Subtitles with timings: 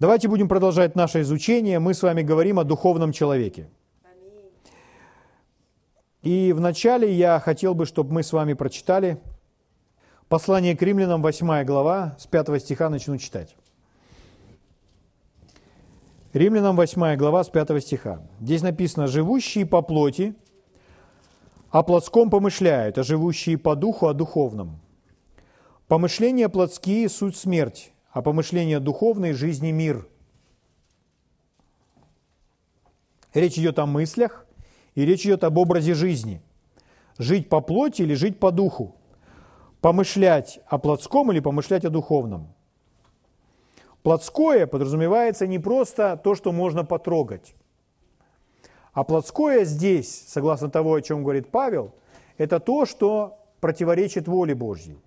[0.00, 1.78] Давайте будем продолжать наше изучение.
[1.78, 3.68] Мы с вами говорим о духовном человеке.
[6.22, 9.18] И вначале я хотел бы, чтобы мы с вами прочитали
[10.28, 13.54] послание к римлянам, 8 глава, с 5 стиха начну читать.
[16.32, 18.20] Римлянам 8 глава с 5 стиха.
[18.40, 20.34] Здесь написано «Живущие по плоти,
[21.70, 24.80] о плотском помышляют, а живущие по духу о духовном.
[25.86, 30.08] Помышления плотские– суть смерть, а помышления духовной– жизни мир».
[33.34, 34.46] Речь идет о мыслях,
[34.94, 36.40] и речь идет об образе жизни.
[37.18, 38.94] Жить по плоти или жить по духу.
[39.80, 42.54] Помышлять о плотском или помышлять о духовном.
[44.04, 47.54] Плотское подразумевается не просто то, что можно потрогать.
[48.92, 51.92] А плотское здесь, согласно того, о чем говорит Павел,
[52.38, 54.98] это то, что противоречит воле Божьей.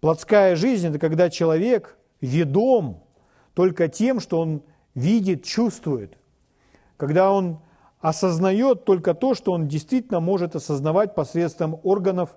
[0.00, 3.04] Плотская жизнь– это когда человек ведом
[3.54, 4.62] только тем, что он
[4.94, 6.16] видит, чувствует.
[6.96, 7.60] Когда он
[8.00, 12.36] осознает только то, что он действительно может осознавать посредством органов,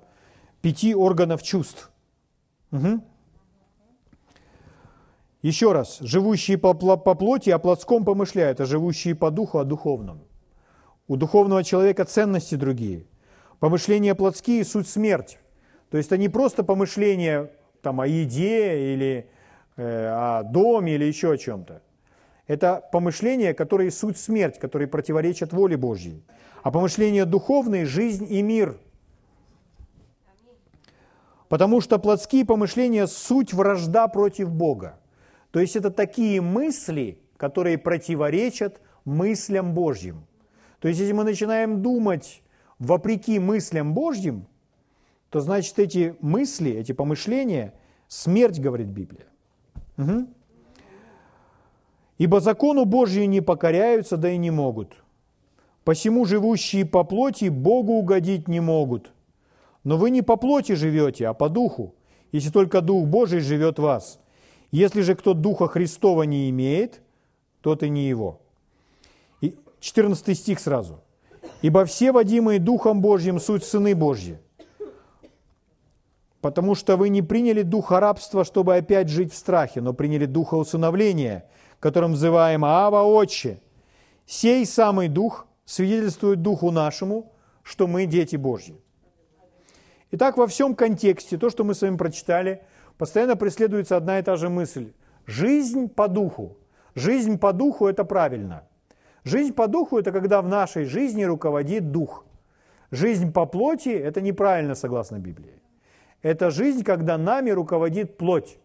[0.62, 1.92] пяти органов чувств.
[2.72, 3.02] Угу.
[5.42, 10.22] Еще раз, живущие по, по плоти о плотском помышляют, а живущие по духу о духовном.
[11.08, 13.06] У духовного человека ценности другие.
[13.60, 15.38] Помышления плотские– суть смерть.
[15.90, 19.30] То есть это не просто помышления там, о еде или
[19.76, 21.82] о доме или еще о чем-то.
[22.48, 26.24] Это помышления, которые суть смерть, которые противоречат воле Божьей.
[26.62, 28.78] А помышления духовные– жизнь и мир.
[31.50, 35.00] Потому что плотские помышления– суть вражда против Бога.
[35.52, 40.26] То есть это такие мысли, которые противоречат мыслям Божьим.
[40.80, 42.44] То есть если мы начинаем думать
[42.80, 44.48] вопреки мыслям Божьим,
[45.30, 47.74] то значит эти мысли, эти помышления–
[48.08, 49.28] смерть, говорит Библия.
[49.98, 50.28] Угу.
[52.18, 55.04] Ибо закону Божию не покоряются, да и не могут.
[55.84, 59.12] Посему живущие по плоти Богу угодить не могут.
[59.84, 61.94] Но вы не по плоти живете, а по духу,
[62.32, 64.20] если только Дух Божий живет в вас.
[64.72, 67.02] Если же кто Духа Христова не имеет,
[67.62, 68.40] тот и не его.
[69.42, 71.02] И 14 стих сразу.
[71.62, 74.40] «Ибо все водимые Духом Божьим суть сыны Божьи,
[76.44, 80.56] потому что вы не приняли духа рабства, чтобы опять жить в страхе, но приняли духа
[80.56, 81.50] усыновления,
[81.80, 83.62] которым взываем Ава Отче.
[84.28, 87.32] Сей самый Дух свидетельствует Духу нашему,
[87.64, 88.76] что мы дети Божьи».
[90.12, 92.62] Итак, во всем контексте, то, что мы с вами прочитали–
[92.98, 94.94] постоянно преследуется одна и та же мысль.
[95.26, 96.58] Жизнь по духу.
[96.96, 98.68] Жизнь по духу– это правильно.
[99.24, 102.26] Жизнь по духу– это когда в нашей жизни руководит дух.
[102.92, 105.63] Жизнь по плоти– это неправильно, согласно Библии.
[106.24, 108.58] Это жизнь, когда нами руководит плоть.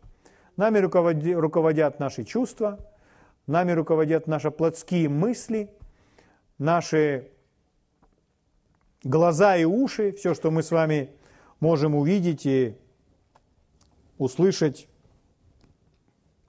[0.57, 2.79] Нами руководят наши чувства,
[3.47, 5.71] нами руководят наши плотские мысли,
[6.59, 7.31] наши
[9.03, 11.11] глаза и уши, все, что мы с вами
[11.61, 12.77] можем увидеть и
[14.19, 14.89] услышать.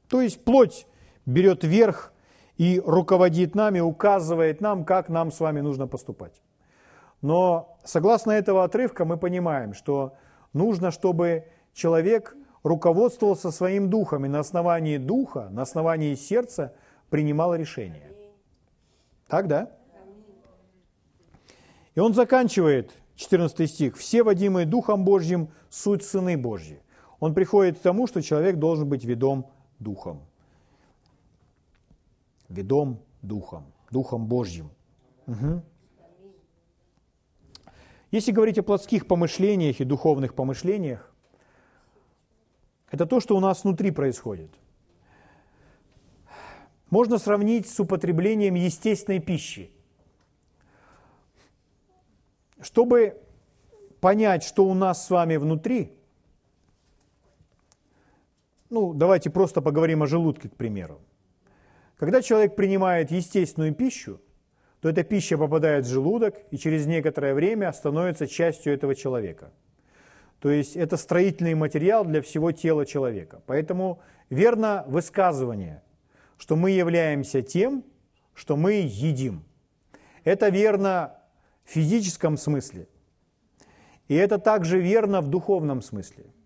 [0.09, 0.87] То есть плоть
[1.25, 2.13] берет верх
[2.57, 6.41] и руководит нами, указывает нам, как нам с вами нужно поступать.
[7.21, 10.15] Но согласно этого отрывка мы понимаем, что
[10.53, 16.73] нужно, чтобы человек руководствовался своим духом и на основании духа, на основании сердца
[17.09, 18.11] принимал решение.
[19.27, 19.71] Так, да?
[21.95, 23.97] И он заканчивает 14 стих.
[23.97, 26.81] «Все, водимые Духом Божьим, суть сыны Божьи»
[27.19, 29.45] он приходит к тому, что человек должен быть ведом
[29.79, 30.21] Духом.
[32.47, 34.71] Ведом Духом, Духом Божьим.
[35.27, 35.61] Угу.
[38.11, 41.11] Если говорить о плотских помышлениях и духовных помышлениях,
[42.89, 44.49] это то, что у нас внутри происходит.
[46.89, 49.71] Можно сравнить с употреблением естественной пищи.
[52.61, 53.21] Чтобы
[54.01, 55.93] понять, что у нас с вами внутри–
[58.69, 61.01] ну, давайте просто поговорим о желудке, к примеру.
[61.97, 64.21] Когда человек принимает естественную пищу,
[64.81, 69.51] то эта пища попадает в желудок и через некоторое время становится частью этого человека.
[70.39, 73.41] То есть это строительный материал для всего тела человека.
[73.45, 75.81] Поэтому верно высказывание,
[76.37, 77.83] что мы являемся тем,
[78.33, 79.43] что мы едим.
[80.23, 81.17] Это верно
[81.65, 82.87] в физическом смысле.
[84.07, 86.25] И это также верно в духовном смысле–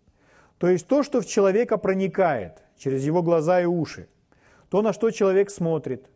[0.64, 4.08] то есть то, что в человека проникает через его глаза и уши,
[4.70, 6.10] то, на что человек смотрит,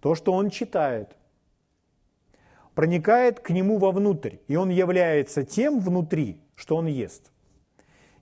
[0.00, 1.18] то, что он читает,
[2.74, 7.30] проникает к нему вовнутрь, и он является тем внутри, что он ест.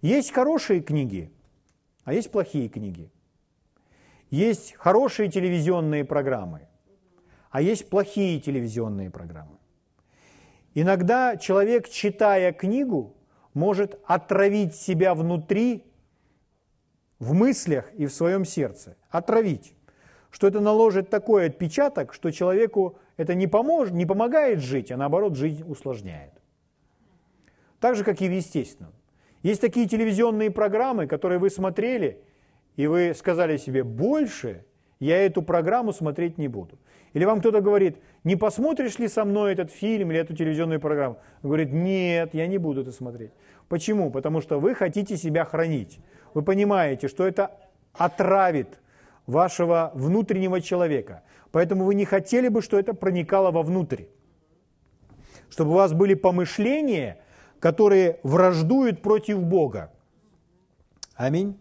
[0.03, 1.33] Есть хорошие книги,
[2.05, 3.11] а есть плохие книги.
[4.31, 6.63] есть хорошие телевизионные программы,
[7.51, 9.59] а есть плохие телевизионные программы.
[10.75, 13.15] Иногда человек, читая книгу,
[13.53, 15.85] может отравить себя внутри,
[17.19, 18.97] в мыслях и в своем сердце.
[19.11, 19.75] Отравить.
[20.31, 25.37] Что это наложит такой отпечаток, что человеку это не, поможет, не помогает жить, а наоборот
[25.37, 26.33] жизнь усложняет.
[27.81, 28.93] Так же, как и в естественном.
[29.43, 32.23] Есть такие телевизионные программы, которые вы смотрели,
[32.77, 34.65] и вы сказали себе, больше
[35.01, 36.79] я эту программу смотреть не буду.
[37.13, 41.19] Или вам кто-то говорит, не посмотришь ли со мной этот фильм или эту телевизионную программу?
[41.43, 43.33] Он говорит, нет, я не буду это смотреть.
[43.69, 44.11] Почему?
[44.11, 45.99] Потому что вы хотите себя хранить.
[46.35, 47.51] Вы понимаете, что это
[47.93, 48.81] отравит
[49.27, 51.23] вашего внутреннего человека.
[51.53, 54.05] Поэтому вы не хотели бы, что это проникало вовнутрь.
[55.51, 57.19] Чтобы у вас были помышления,
[57.61, 59.93] которые враждуют против Бога.
[61.15, 61.57] Аминь.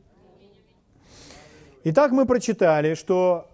[1.83, 3.47] Итак, мы прочитали, что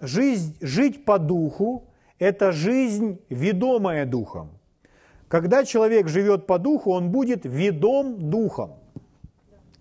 [0.00, 1.84] жизнь, жить по духу–
[2.18, 4.58] это жизнь, ведомая духом.
[5.28, 8.74] Когда человек живет по духу, он будет ведом духом.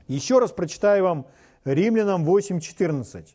[0.08, 1.26] Еще раз прочитаю вам
[1.66, 3.26] Римлянам 8.14.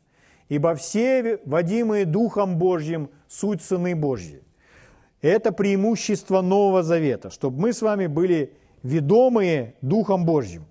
[0.48, 4.42] «Ибо все водимые Духом Божьим суть сыны Божьи».
[5.20, 8.52] Это преимущество Нового Завета, чтобы мы с вами были
[8.82, 10.64] ведомые Духом Божьим.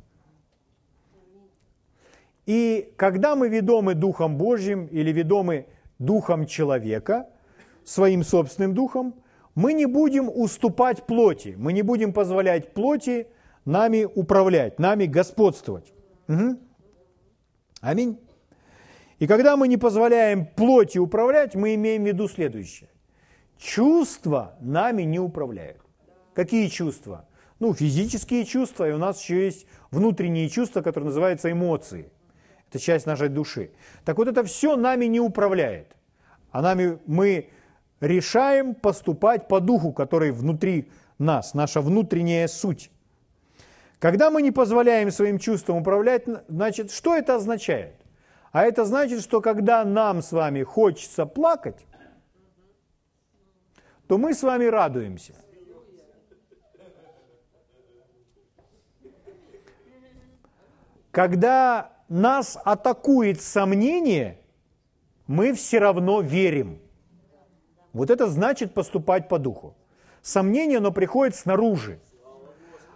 [2.46, 5.68] И когда мы ведомы Духом Божьим или ведомы
[6.00, 7.28] Духом человека,
[7.84, 9.16] своим собственным Духом,
[9.56, 13.28] мы не будем уступать плоти, мы не будем позволять плоти
[13.66, 15.94] нами управлять, нами господствовать.
[16.28, 16.58] Угу.
[17.82, 18.20] Аминь.
[19.20, 22.90] И когда мы не позволяем плоти управлять, мы имеем в виду следующее.
[23.58, 25.82] Чувства нами не управляют.
[26.36, 27.28] Какие чувства?
[27.60, 32.12] Ну, физические чувства, и у нас еще есть внутренние чувства, которые называются эмоции.
[32.70, 33.72] Это часть нашей души.
[34.06, 35.96] Так вот это все нами не управляет.
[36.52, 37.50] А нами мы
[38.00, 42.92] решаем поступать по духу, который внутри нас, наша внутренняя суть.
[43.98, 47.96] Когда мы не позволяем своим чувствам управлять, значит, что это означает?
[48.58, 51.86] А это значит, что когда нам с вами хочется плакать,
[54.08, 55.36] то мы с вами радуемся.
[61.12, 64.42] Когда нас атакует сомнение,
[65.28, 66.80] мы все равно верим.
[67.94, 69.76] Вот это значит поступать по духу.
[70.24, 72.00] Сомнение, оно приходит снаружи.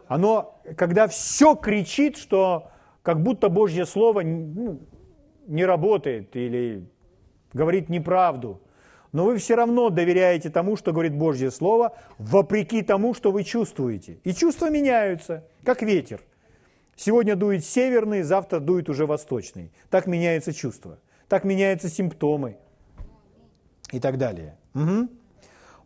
[0.07, 2.71] Оно, когда все кричит, что
[3.03, 4.79] как будто Божье Слово ну,
[5.51, 6.87] не работает или
[7.53, 8.61] говорит неправду,
[9.11, 14.19] но вы все равно доверяете тому, что говорит Божье Слово, вопреки тому, что вы чувствуете.
[14.23, 16.21] И чувства меняются, как ветер.
[16.95, 19.73] Сегодня дует северный, завтра дует уже восточный.
[19.89, 22.57] Так меняется чувство, так меняются симптомы
[23.91, 24.57] и так далее.
[24.73, 25.09] Угу.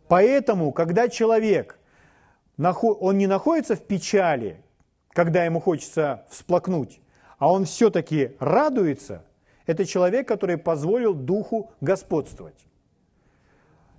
[0.06, 1.78] Поэтому, когда человек,
[2.56, 4.62] он не находится в печали,
[5.12, 7.00] когда ему хочется всплакнуть,
[7.38, 9.24] а он все-таки радуется,
[9.66, 12.66] это человек, который позволил духу господствовать.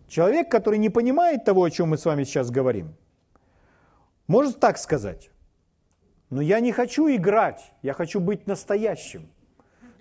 [0.07, 2.95] Человек, который не понимает того, о чем мы с вами сейчас говорим,
[4.27, 5.29] может так сказать.
[6.29, 9.29] Но я не хочу играть, я хочу быть настоящим.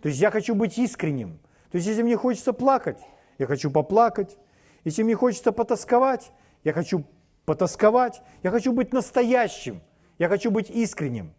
[0.02, 1.38] То есть я хочу быть искренним.
[1.70, 2.98] То есть если мне хочется плакать,
[3.38, 4.38] я хочу поплакать.
[4.84, 7.04] Если мне хочется потасковать, я хочу
[7.44, 8.22] потасковать.
[8.42, 9.80] Я хочу быть настоящим,
[10.18, 11.34] я хочу быть искренним.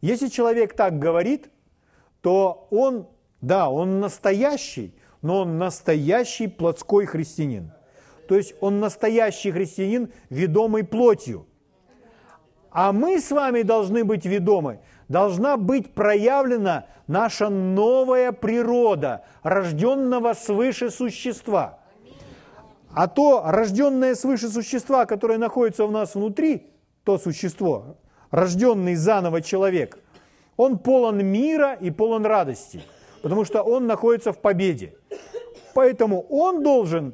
[0.00, 1.50] Если человек так говорит,
[2.20, 3.08] то он,
[3.46, 7.72] да, он настоящий, но он настоящий плотской христианин.
[8.28, 11.46] То есть он настоящий христианин, ведомый плотью–
[12.78, 14.80] а мы с вами должны быть ведомы.
[15.08, 21.78] Должна быть проявлена наша новая природа, рожденного свыше существа.
[22.92, 26.66] А то рожденное свыше существа, которое находится у нас внутри,
[27.02, 27.96] то существо,
[28.30, 29.98] рожденный заново человек,
[30.58, 32.82] он полон мира и полон радости,
[33.26, 34.94] потому что он находится в победе.
[35.74, 37.12] Поэтому он должен,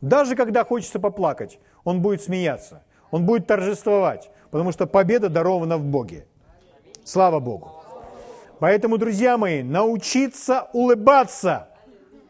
[0.00, 2.82] даже когда хочется поплакать, он будет смеяться.
[3.10, 6.26] Он будет торжествовать, потому что победа дарована в Боге.
[7.04, 7.70] Слава Богу.
[8.60, 11.68] Поэтому, друзья мои, научиться улыбаться.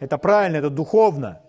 [0.00, 1.40] Это правильно, это духовно.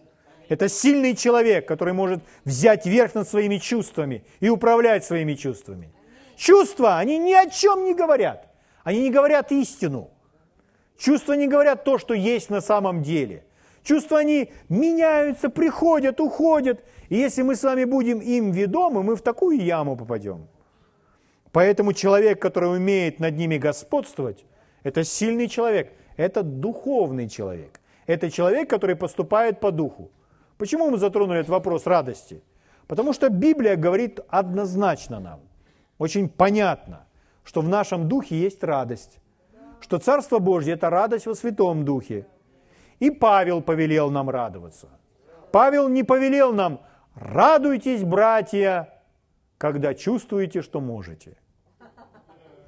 [0.48, 5.92] Это сильный человек, который может взять верх над своими чувствами и управлять своими чувствами.
[6.38, 8.48] Чувства, они ни о чем не говорят.
[8.84, 10.12] Они не говорят истину.
[11.00, 13.44] Чувства не говорят то, что есть на самом деле.
[13.84, 16.84] Чувства, они меняются, приходят, уходят.
[17.08, 20.48] И если мы с вами будем им ведомы, мы в такую яму попадем.
[21.53, 24.46] Поэтому человек, который умеет над ними господствовать,
[24.84, 27.79] это сильный человек, Это духовный человек.
[28.06, 30.12] Это человек, который поступает по духу.
[30.58, 32.44] Почему мы затронули этот вопрос радости?
[32.88, 35.39] Потому что Библия говорит однозначно нам,
[35.98, 37.08] очень понятно,
[37.46, 39.18] что в нашем духе есть радость,
[39.89, 42.27] что Царство Божье– это радость во Святом Духе.
[43.00, 44.88] И Павел повелел нам радоваться.
[45.51, 46.81] Павел не повелел нам
[47.15, 48.93] «радуйтесь, братья,
[49.58, 51.38] когда чувствуете, что можете».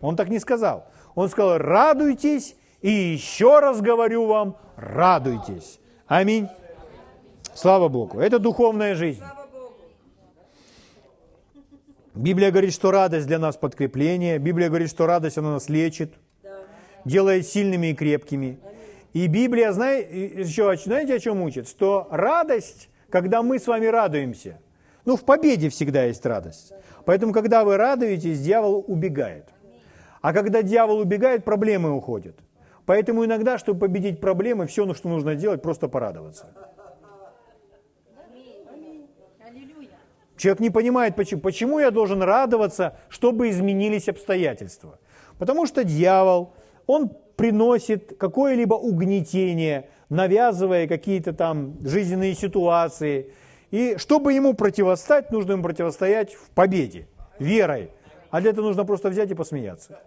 [0.01, 0.87] Он так не сказал.
[1.13, 5.79] Он сказал «радуйтесь, и еще раз говорю вам, радуйтесь».
[6.07, 6.47] Аминь.
[7.53, 8.19] Слава Богу.
[8.19, 9.23] Это духовная жизнь.
[12.15, 14.39] Библия говорит, что радость для нас подкрепление.
[14.39, 16.15] Библия говорит, что радость, она нас лечит,
[17.05, 18.59] делает сильными и крепкими.
[19.13, 21.67] И Библия, знаете, еще, знаете, о чем учит?
[21.67, 24.59] Что радость, когда мы с вами радуемся,
[25.05, 26.73] ну, в победе всегда есть радость.
[27.05, 29.49] Поэтому, когда вы радуетесь, дьявол убегает.
[30.21, 32.37] А когда дьявол убегает, проблемы уходят.
[32.85, 36.47] Поэтому иногда, чтобы победить проблемы, все, ну, что нужно делать, просто порадоваться.
[40.37, 44.99] Человек не понимает, почему, почему я должен радоваться, чтобы изменились обстоятельства.
[45.37, 46.53] Потому что дьявол,
[46.87, 53.33] он приносит какое-либо угнетение, навязывая какие-то там жизненные ситуации.
[53.71, 57.07] И чтобы ему противостать, нужно ему противостоять в победе,
[57.39, 57.91] верой.
[58.29, 59.99] А для этого нужно просто взять и посмеяться.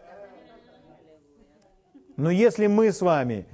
[2.17, 3.47] Но если мы с вами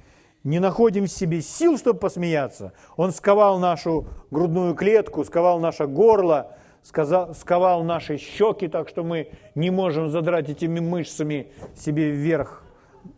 [0.43, 6.55] не находим в себе сил, чтобы посмеяться, он сковал нашу грудную клетку, сковал наше горло,
[6.83, 12.60] сковал наши щеки так, что мы не можем задрать этими мышцами себе вверх,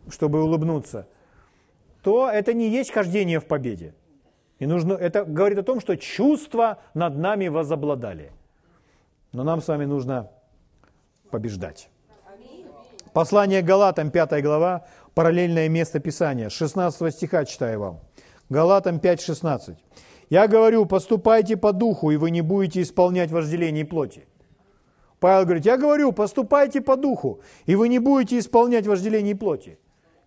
[0.08, 1.06] чтобы улыбнуться,
[2.02, 3.94] то это не есть хождение в победе.
[4.58, 8.32] И нужно, это говорит о том, что чувства над нами возобладали.
[9.32, 10.30] Но нам с вами нужно
[11.30, 11.88] побеждать.
[13.12, 18.00] Послание Галатам, 5 глава, параллельное место Писания, 16 стиха читаю вам.
[18.48, 19.78] Галатам 5, 16.
[20.30, 24.26] Я говорю, поступайте по духу, и вы не будете исполнять вожделение плоти.
[25.24, 29.78] Павел говорит, я говорю, поступайте по духу, и вы не будете исполнять вожделение плоти.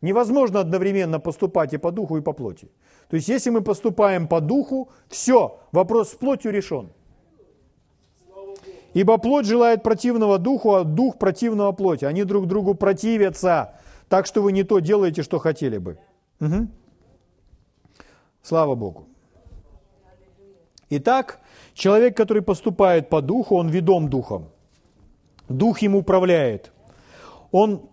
[0.01, 2.71] Невозможно одновременно поступать и по духу, и по плоти.
[3.07, 6.89] То есть, если мы поступаем по духу, все, вопрос с плотью решен.
[8.95, 12.05] Ибо плоть желает противного духу, а дух противного плоти.
[12.05, 13.75] Они друг другу противятся,
[14.09, 15.99] так что вы не то делаете, что хотели бы.
[16.41, 16.67] Угу.
[18.41, 19.05] Слава Богу.
[20.89, 21.39] Итак,
[21.75, 24.47] человек, который поступает по духу, он ведом духом.
[25.49, 26.71] Дух ему управляет.
[27.51, 27.89] Он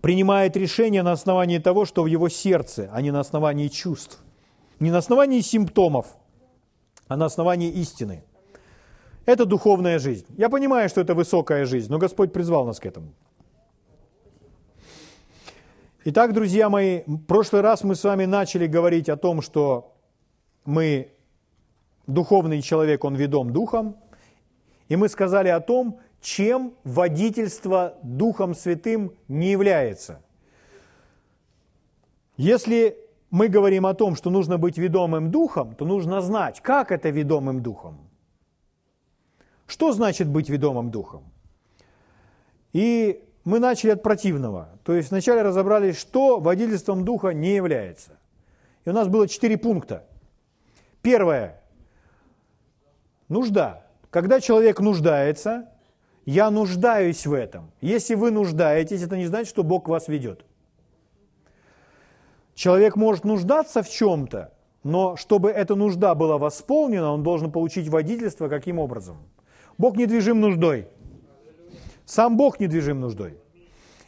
[0.00, 4.22] принимает решение на основании того, что в его сердце, а не на основании чувств.
[4.78, 6.06] Не на основании симптомов,
[7.08, 8.24] а на основании истины.
[9.26, 10.26] Это духовная жизнь.
[10.38, 13.12] Я понимаю, что это высокая жизнь, но Господь призвал нас к этому.
[16.04, 19.94] Итак, друзья мои, в прошлый раз мы с вами начали говорить о том, что
[20.64, 21.12] мы
[22.06, 23.96] духовный человек, он ведом духом.
[24.88, 30.22] И мы сказали о том, чем водительство Духом Святым не является.
[32.36, 32.96] Если
[33.30, 37.62] мы говорим о том, что нужно быть ведомым духом, то нужно знать, как это ведомым
[37.62, 37.98] духом.
[39.66, 41.24] Что значит быть ведомым духом?
[42.72, 44.68] И мы начали от противного.
[44.84, 48.18] То есть вначале разобрались, что водительством духа не является.
[48.84, 50.06] И у нас было четыре пункта.
[51.02, 51.60] Первое.
[53.28, 53.86] Нужда.
[54.10, 55.68] Когда человек нуждается,
[56.30, 57.72] я нуждаюсь в этом.
[57.80, 60.44] Если вы нуждаетесь, это не значит, что Бог вас ведет.
[62.54, 64.52] Человек может нуждаться в чем-то,
[64.84, 69.16] но чтобы эта нужда была восполнена, он должен получить водительство каким образом?
[69.76, 70.86] Бог недвижим нуждой.
[72.04, 73.36] Сам Бог недвижим нуждой.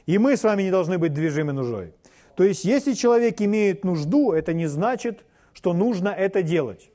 [0.06, 1.92] И мы с вами не должны быть движимы нуждой.
[2.36, 5.24] То есть, если человек имеет нужду, это не значит,
[5.54, 6.90] что нужно это делать.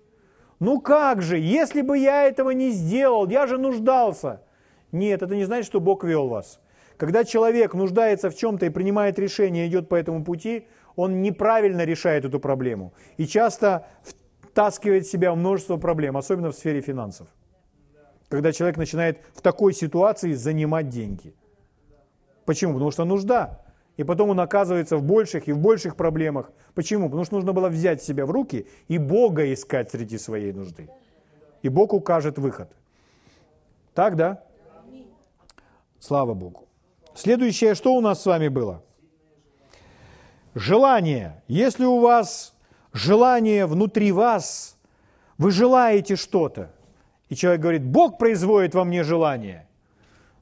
[0.60, 4.42] Ну как же, если бы я этого не сделал, я же нуждался.
[4.92, 6.60] Нет, это не значит, что Бог вел вас.
[6.98, 12.26] Когда человек нуждается в чем-то и принимает решение, идет по этому пути, он неправильно решает
[12.26, 12.94] эту проблему.
[13.18, 13.88] И часто
[14.42, 17.28] втаскивает в себя множество проблем, особенно в сфере финансов.
[18.30, 21.34] Когда человек начинает в такой ситуации занимать деньги.
[22.46, 22.74] Почему?
[22.74, 23.62] Потому что нужда.
[23.98, 26.52] И потом он оказывается в больших и в больших проблемах.
[26.74, 27.06] Почему?
[27.06, 30.90] Потому что нужно было взять себя в руки и Бога искать среди своей нужды.
[31.62, 32.70] И Бог укажет выход.
[33.94, 34.44] Так, да?
[36.08, 36.70] Слава Богу.
[37.16, 38.82] Следующее, что у нас с вами было?
[40.56, 41.44] Желание.
[41.50, 42.54] Если у вас
[42.94, 44.78] желание внутри вас,
[45.38, 46.72] вы желаете что-то,
[47.28, 49.68] и человек говорит, Бог производит во мне желание,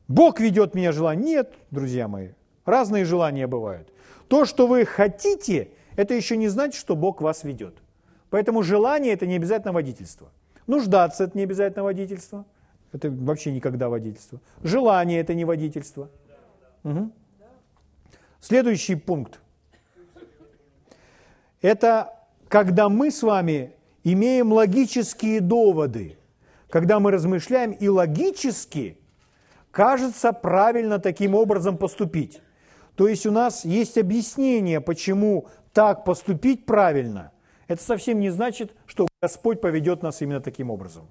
[0.08, 1.26] Бог ведет меня желание.
[1.26, 3.92] Нет, друзья мои, Разные желания бывают.
[4.28, 7.74] То, что вы хотите, это еще не значит, что Бог вас ведет.
[8.30, 10.30] Поэтому желание– это не обязательно водительство.
[10.68, 12.46] Нуждаться– это не обязательно водительство.
[12.96, 14.40] Это вообще никогда водительство.
[14.64, 16.10] Желание– это не водительство.
[16.86, 17.12] Угу.
[18.40, 19.42] Следующий пункт.
[21.62, 22.14] Это
[22.48, 23.74] когда мы с вами
[24.06, 26.16] имеем логические доводы,
[26.70, 28.98] когда мы размышляем и логически
[29.72, 32.42] кажется правильно таким образом поступить.
[32.96, 37.34] То есть у нас есть объяснение, почему так поступить правильно.
[37.68, 41.10] Это совсем не значит, что Господь поведет нас именно таким образом.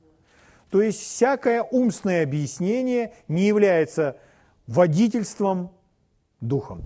[0.70, 4.16] То есть всякое умственное объяснение не является
[4.66, 5.70] водительством
[6.40, 6.82] духом.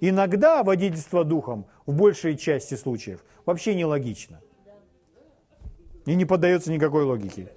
[0.00, 4.40] Иногда водительство духом в большей части случаев вообще нелогично.
[6.06, 7.48] И не поддается никакой логике.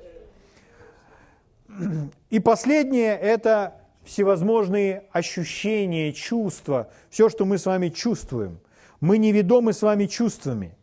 [2.29, 8.59] И последнее– это всевозможные ощущения, чувства, все, что мы с вами чувствуем.
[8.99, 10.75] Мы неведомы с вами чувствами,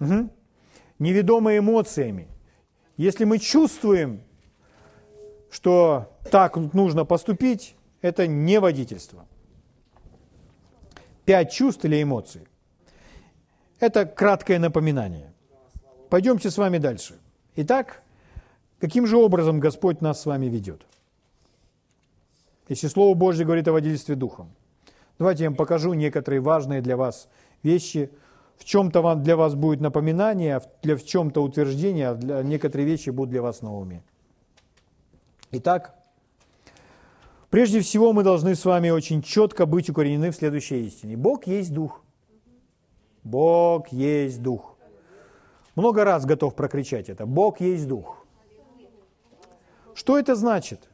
[0.00, 0.28] угу.
[0.98, 2.28] неведомы эмоциями.
[2.96, 4.22] Если мы чувствуем,
[5.50, 9.26] что так нужно поступить, это не водительство.
[11.24, 12.46] Пять чувств или эмоций.
[13.80, 15.32] Это краткое напоминание.
[16.08, 17.18] Пойдемте с вами дальше.
[17.56, 18.02] Итак,
[18.80, 20.86] каким же образом Господь нас с вами ведет?
[22.68, 24.50] Если Слово Божье говорит о водительстве Духом.
[25.18, 27.28] Давайте я вам покажу некоторые важные для вас
[27.62, 28.10] вещи.
[28.58, 33.30] В чем-то для вас будет напоминание, а в чем-то утверждение, а для некоторые вещи будут
[33.30, 34.02] для вас новыми.
[35.52, 35.94] Итак,
[37.50, 41.16] прежде всего мы должны с вами очень четко быть укоренены в следующей истине.
[41.16, 42.02] Бог есть Дух.
[43.22, 44.76] Бог есть Дух.
[45.74, 47.26] Много раз готов прокричать это.
[47.26, 48.26] Бог есть Дух.
[49.94, 50.88] Что это значит?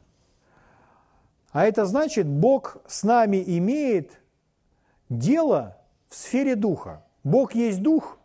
[1.51, 4.19] А это значит, Бог с нами имеет
[5.09, 5.77] дело
[6.09, 7.05] в сфере духа.
[7.23, 8.19] Бог есть дух,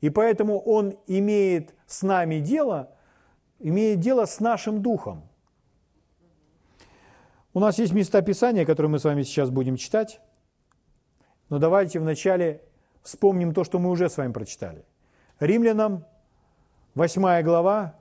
[0.00, 2.90] и поэтому Он имеет с нами дело,
[3.58, 5.28] имеет дело с нашим духом.
[7.52, 10.20] У нас есть места Писания, которые мы с вами сейчас будем читать,
[11.48, 12.62] но давайте вначале
[13.02, 14.84] вспомним то, что мы уже с вами прочитали.
[15.38, 16.04] Римлянам,
[16.94, 17.94] 8 глава,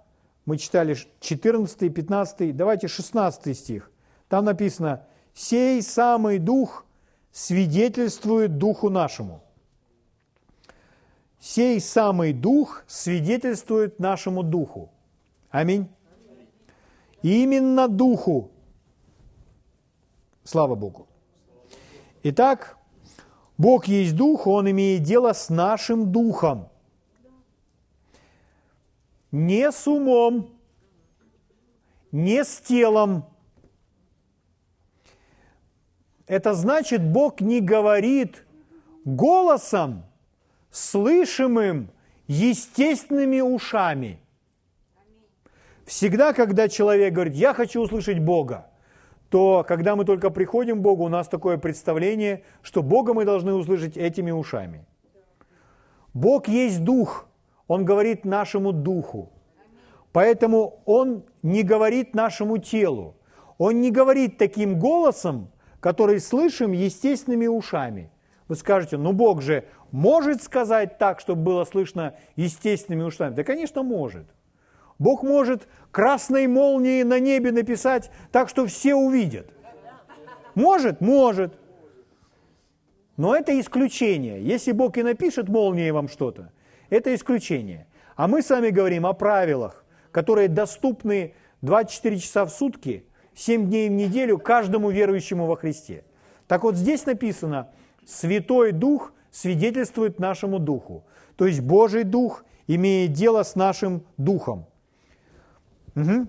[0.45, 3.91] мы читали 14, 15, давайте 16 стих.
[4.27, 6.85] Там написано, «Сей самый Дух
[7.31, 9.43] свидетельствует Духу нашему».
[11.43, 14.89] Сей самый Дух свидетельствует нашему Духу.
[15.49, 15.89] Аминь.
[17.21, 18.49] Именно Духу.
[20.45, 21.05] Слава Богу.
[22.23, 22.77] Итак,
[23.57, 26.69] Бог есть Дух, Он имеет дело с нашим Духом.
[29.29, 30.49] Не с умом,
[32.13, 33.25] не с телом,
[36.25, 38.45] это значит, Бог не говорит
[39.03, 40.05] голосом,
[40.73, 41.91] слышимым
[42.27, 44.19] естественными ушами.
[45.85, 48.71] Всегда, когда человек говорит, я хочу услышать Бога,
[49.29, 53.53] то когда мы только приходим к Богу, у нас такое представление, что Бога мы должны
[53.53, 54.85] услышать этими ушами.
[56.13, 57.27] Бог есть Дух,
[57.67, 59.31] Он говорит нашему Духу.
[60.11, 63.15] Поэтому Он не говорит нашему телу.
[63.59, 68.09] Он не говорит таким голосом, который слышим естественными ушами.
[68.47, 73.33] Вы скажете, ну Бог же может сказать так, чтобы было слышно естественными ушами?
[73.33, 74.25] Да, конечно, может.
[74.99, 79.47] Бог может красной молнией на небе написать так, что все увидят.
[80.55, 80.99] Может?
[80.99, 81.53] Может.
[83.15, 84.43] Но это исключение.
[84.43, 86.51] Если Бог и напишет молнией вам что-то,
[86.89, 87.87] это исключение.
[88.17, 93.89] А мы с вами говорим о правилах, которые доступны 24 часа в сутки– семь дней
[93.89, 96.03] в неделю каждому верующему во Христе.
[96.47, 97.69] Так вот здесь написано,
[98.05, 101.03] Святой Дух свидетельствует нашему Духу.
[101.35, 104.67] То есть Божий Дух имеет дело с нашим Духом.
[105.95, 106.27] Угу.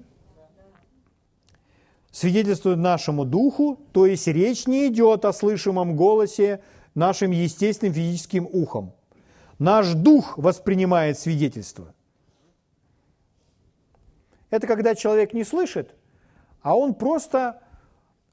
[2.10, 6.62] Свидетельствует нашему Духу, то есть речь не идет о слышимом голосе
[6.94, 8.92] нашим естественным физическим ухом.
[9.58, 11.94] Наш Дух воспринимает свидетельство.
[14.48, 15.94] Это когда человек не слышит,
[16.62, 17.60] а он просто,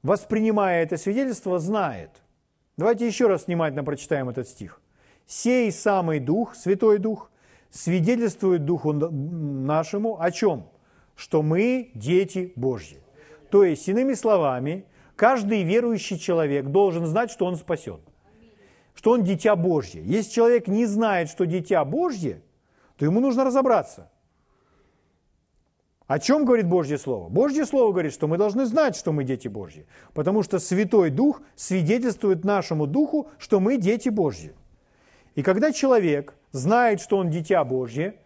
[0.02, 2.10] воспринимая это свидетельство, знает.
[2.76, 4.80] Давайте еще раз внимательно прочитаем этот стих.
[5.26, 7.30] «Сей самый Дух, Святой Дух,
[7.70, 10.68] свидетельствует Духу нашему о чем?
[11.14, 12.98] Что мы дети Божьи».
[13.50, 18.00] То есть, иными словами, каждый верующий человек должен знать, что он спасен,
[18.94, 20.02] что он дитя Божье.
[20.02, 22.42] Если человек не знает, что дитя Божье,
[22.96, 24.10] то ему нужно разобраться.
[26.06, 27.28] О чем говорит Божье Слово?
[27.28, 31.42] Божье Слово говорит, что мы должны знать, что мы дети Божьи, потому что Святой Дух
[31.54, 34.54] свидетельствует нашему Духу, что мы дети Божьи.
[35.34, 38.16] И когда человек знает, что он дитя Божье,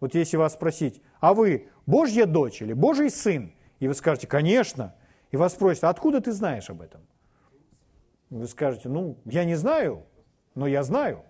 [0.00, 3.52] вот если вас спросить, а вы Божья дочь или Божий сын?
[3.80, 4.94] И вы скажете, конечно.
[5.30, 7.00] И вас спросят, а откуда ты знаешь об этом?
[8.30, 10.04] Вы скажете, ну, я не знаю,
[10.54, 11.22] но я знаю.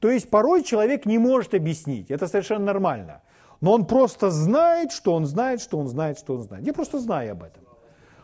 [0.00, 3.22] То есть порой человек не может объяснить, это совершенно нормально.
[3.60, 6.66] Но он просто знает, что он знает, что он знает, что он знает.
[6.66, 7.62] Я просто знаю об этом.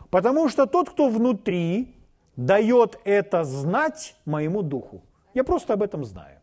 [0.09, 1.95] Потому что тот, кто внутри,
[2.35, 5.01] дает это знать моему духу.
[5.33, 6.39] Я просто об этом знаю.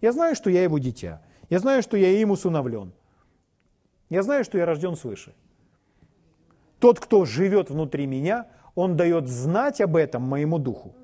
[0.00, 1.22] Я знаю, что я его дитя.
[1.50, 2.92] Я знаю, что я им усыновлен.
[4.08, 5.34] Я знаю, что я рожден свыше.
[6.78, 10.94] Тот, кто живет внутри меня, он дает знать об этом моему духу.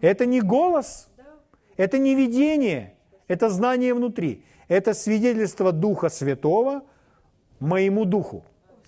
[0.00, 1.08] Это не голос,
[1.76, 2.94] это не видение,
[3.28, 4.44] это знание внутри.
[4.68, 6.82] Это свидетельство Духа Святого
[7.60, 8.44] моему духу.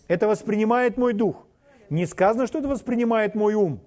[0.09, 1.47] Это воспринимает мой дух.
[1.91, 3.81] Не сказано, что это воспринимает мой ум.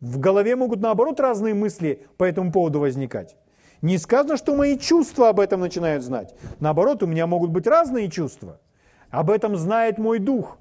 [0.00, 3.36] В голове могут наоборот разные мысли по этому поводу возникать.
[3.82, 6.34] Не сказано, что мои чувства об этом начинают знать.
[6.60, 8.60] Наоборот, у меня могут быть разные чувства.
[9.10, 10.58] Об этом знает мой дух.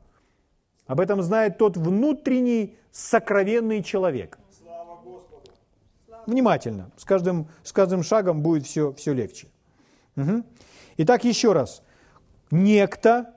[0.85, 4.37] Об этом знает тот внутренний сокровенный человек.
[6.25, 6.91] Внимательно.
[6.97, 9.47] С каждым, с каждым шагом будет все, все легче.
[10.17, 10.43] Угу.
[10.97, 11.83] Итак, еще раз.
[12.51, 13.33] Некто,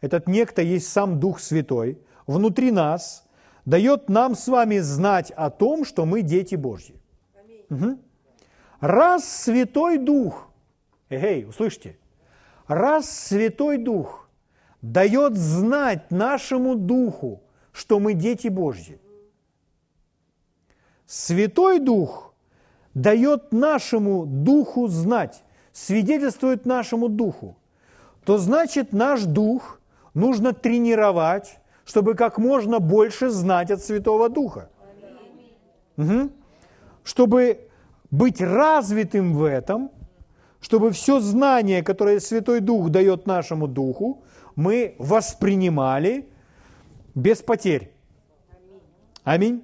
[0.00, 3.24] этот некто есть сам Дух Святой, внутри нас
[3.64, 6.94] дает нам с вами знать о том, что мы дети Божьи.
[7.70, 7.98] Угу.
[8.80, 10.48] Раз Святой Дух,
[11.08, 11.96] эй, услышьте,
[12.66, 14.28] раз Святой Дух
[14.82, 19.00] дает знать нашему Духу, что мы дети Божьи,
[21.06, 22.34] Святой Дух
[22.94, 25.42] дает нашему Духу знать,
[25.76, 27.54] свидетельствует нашему духу,
[28.24, 29.78] то значит наш дух
[30.14, 34.70] нужно тренировать, чтобы как можно больше знать от Святого Духа.
[35.98, 36.30] Угу.
[37.04, 37.68] Чтобы
[38.10, 39.90] быть развитым в этом,
[40.60, 44.22] чтобы все знание, которое Святой Дух дает нашему духу,
[44.56, 46.26] мы воспринимали
[47.14, 47.92] без потерь.
[49.24, 49.62] Аминь.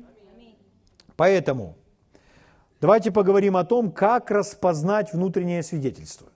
[1.16, 1.74] Поэтому
[2.82, 6.26] Давайте поговорим о том, как распознать внутреннее свидетельство.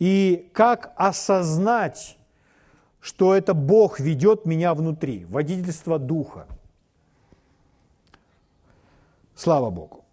[0.00, 2.18] И как осознать,
[3.00, 6.48] что это Бог ведет меня внутри, водительство Духа.
[9.36, 10.04] Слава Богу.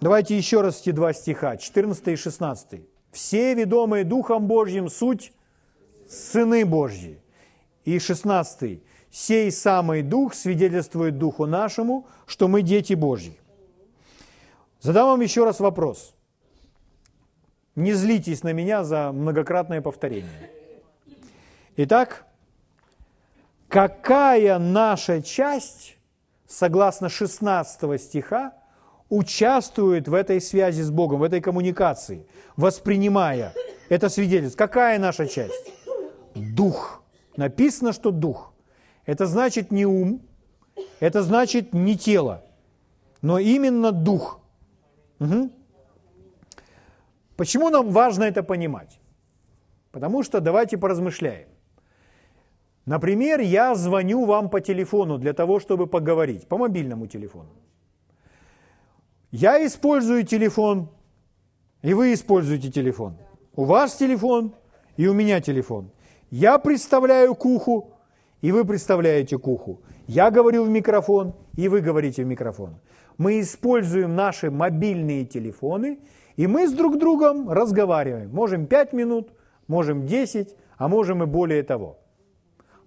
[0.00, 2.80] Давайте еще раз эти два стиха, 14 и 16.
[3.10, 5.32] «Все, ведомые Духом Божьим, суть
[6.08, 7.20] сыны Божьи».
[7.84, 8.80] И 16.
[9.10, 13.36] «Сей самый Дух свидетельствует Духу нашему, что мы дети Божьи».
[14.86, 16.14] Задам вам еще раз вопрос.
[17.74, 20.48] Не злитесь на меня за многократное повторение.
[21.76, 22.24] Итак,
[23.66, 25.96] какая наша часть,
[26.46, 28.52] согласно 16 стиха,
[29.08, 32.24] участвует в этой связи с Богом, в этой коммуникации,
[32.56, 33.54] воспринимая
[33.88, 34.56] это свидетельство?
[34.56, 35.72] Какая наша часть?
[36.36, 37.02] Дух.
[37.36, 38.52] Написано, что дух.
[39.04, 40.22] Это значит не ум,
[41.00, 42.44] это значит не тело,
[43.20, 44.42] но именно дух–
[45.20, 45.50] Угу.
[47.36, 48.98] Почему нам важно это понимать?
[49.92, 51.48] Потому что давайте поразмышляем.
[52.86, 57.50] Например, я звоню вам по телефону для того, чтобы поговорить, по мобильному телефону.
[59.32, 60.88] Я использую телефон,
[61.82, 63.16] и вы используете телефон.
[63.56, 64.52] У вас телефон,
[64.96, 65.90] и у меня телефон.
[66.30, 67.92] Я представляю к уху,
[68.40, 69.80] и вы представляете к уху.
[70.06, 72.76] Я говорю в микрофон, и вы говорите в микрофон
[73.18, 75.98] мы используем наши мобильные телефоны,
[76.36, 78.30] и мы с друг другом разговариваем.
[78.30, 79.32] Можем 5 минут,
[79.68, 81.98] можем 10, а можем и более того.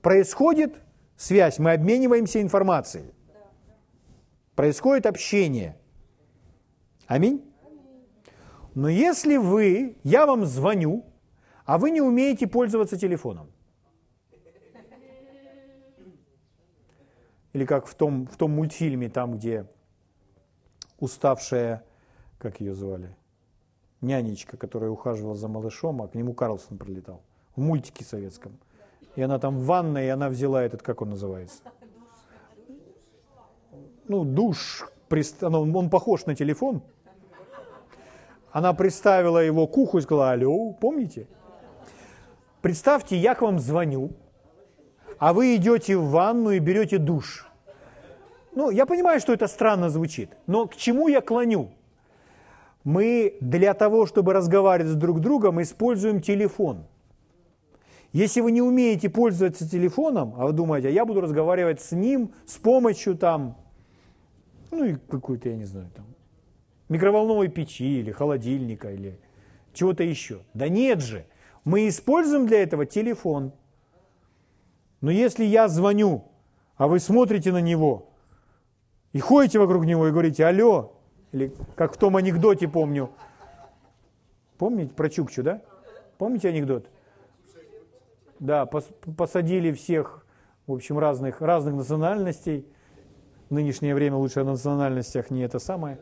[0.01, 0.75] Происходит
[1.17, 3.13] связь, мы обмениваемся информацией.
[4.55, 5.77] Происходит общение.
[7.07, 7.43] Аминь.
[8.75, 11.05] Но если вы, я вам звоню,
[11.65, 13.47] а вы не умеете пользоваться телефоном,
[17.53, 19.65] или как в том, в том мультфильме, там, где
[20.99, 21.83] уставшая,
[22.37, 23.15] как ее звали,
[24.01, 27.21] нянечка, которая ухаживала за малышом, а к нему Карлсон прилетал.
[27.55, 28.57] В мультике советском.
[29.15, 31.61] И она там в ванной, и она взяла этот, как он называется?
[34.07, 34.87] Ну, душ.
[35.51, 36.81] Он похож на телефон.
[38.51, 41.27] Она представила его к уху и сказала, алло, помните?
[42.61, 44.11] Представьте, я к вам звоню,
[45.17, 47.48] а вы идете в ванну и берете душ.
[48.53, 51.69] Ну, я понимаю, что это странно звучит, но к чему я клоню?
[52.83, 56.85] Мы для того, чтобы разговаривать с друг другом, используем телефон.
[58.11, 62.33] Если вы не умеете пользоваться телефоном, а вы думаете, а я буду разговаривать с ним
[62.45, 63.55] с помощью там,
[64.71, 66.05] ну и какую-то, я не знаю, там,
[66.87, 69.19] микроволновой печи или холодильника или
[69.73, 70.39] чего-то еще.
[70.55, 71.25] Да нет же,
[71.65, 73.51] мы используем для этого телефон.
[75.01, 76.23] Но если я звоню,
[76.77, 78.08] а вы смотрите на него
[79.13, 80.93] и ходите вокруг него и говорите «Алло»,
[81.31, 83.09] или как в том анекдоте помню,
[84.57, 85.61] помните про Чукчу, да?
[86.17, 86.89] Помните анекдот?
[88.39, 90.25] Да, посадили всех,
[90.65, 92.65] в общем, разных, разных национальностей.
[93.49, 95.99] В нынешнее время лучше о национальностях не это самое.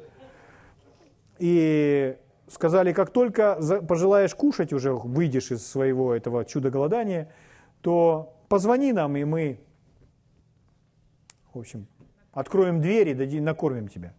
[1.39, 2.17] И
[2.47, 7.31] сказали, как только пожелаешь кушать, уже выйдешь из своего этого чуда голодания,
[7.81, 9.59] то позвони нам, и мы,
[11.53, 11.87] в общем,
[12.37, 14.13] откроем двери, дадим, накормим тебя.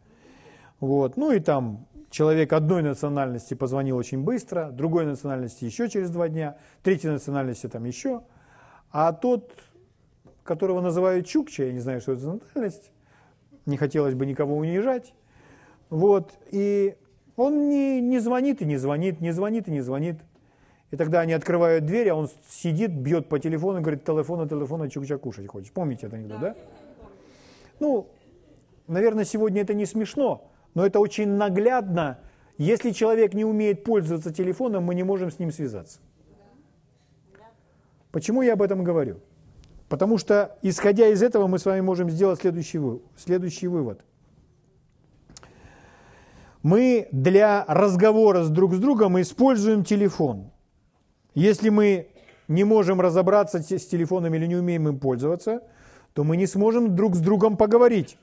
[0.80, 1.16] Вот.
[1.16, 6.56] Ну и там человек одной национальности позвонил очень быстро, другой национальности еще через два дня,
[6.82, 8.22] третьей национальности там еще.
[8.90, 9.52] А тот,
[10.42, 12.90] которого называют Чукча, я не знаю, что это за национальность,
[13.66, 15.14] не хотелось бы никого унижать.
[15.88, 16.32] Вот.
[16.50, 16.96] И
[17.36, 20.18] он не, не звонит и не звонит, не звонит и не звонит.
[20.90, 24.90] И тогда они открывают дверь, а он сидит, бьет по телефону и говорит, телефона, телефона,
[24.90, 25.70] чукча кушать хочешь.
[25.70, 26.56] Помните это анекдот, да?
[27.80, 28.10] Ну,
[28.86, 32.18] наверное, сегодня это не смешно, но это очень наглядно.
[32.56, 36.00] Если человек не умеет пользоваться телефоном, мы не можем с ним связаться.
[38.10, 39.20] Почему я об этом говорю?
[39.88, 42.80] Потому что, исходя из этого, мы с вами можем сделать следующий,
[43.16, 44.00] следующий вывод.
[46.62, 50.50] Мы для разговора с друг с другом используем телефон.
[51.34, 52.08] Если мы
[52.48, 55.62] не можем разобраться с телефоном или не умеем им пользоваться,
[56.18, 58.18] то мы не сможем друг с другом поговорить.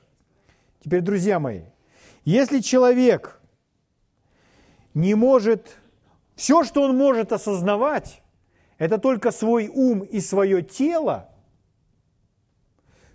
[0.84, 1.62] Теперь, друзья мои,
[2.26, 3.40] если человек
[4.92, 5.78] не может,
[6.34, 8.22] все, что он может осознавать,
[8.76, 11.30] это только свой ум и свое тело,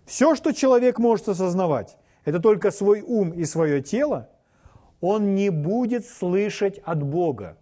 [0.07, 4.31] все, что человек может осознавать, это только свой ум и свое тело,
[4.99, 7.55] он не будет слышать от Бога.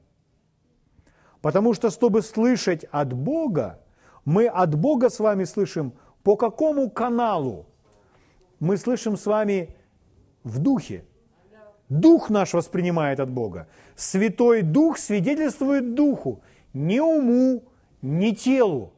[1.42, 3.82] Потому что, чтобы слышать от Бога,
[4.24, 5.92] мы от Бога с вами слышим
[6.30, 7.66] по какому каналу?
[8.60, 9.76] Мы слышим с вами
[10.44, 11.04] в духе.
[11.90, 13.66] Дух наш воспринимает от Бога.
[13.96, 17.64] Святой Дух свидетельствует Духу, не уму,
[18.04, 18.94] не телу.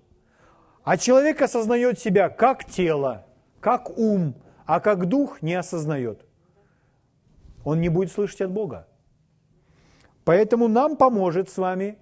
[0.84, 3.26] А человек осознает себя как тело,
[3.62, 6.26] как ум, а как дух не осознает.
[7.64, 8.90] Он не будет слышать от Бога.
[10.26, 11.98] Поэтому нам поможет с вами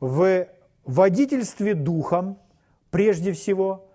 [0.00, 0.48] в
[0.84, 2.40] водительстве духом,
[2.90, 3.87] прежде всего,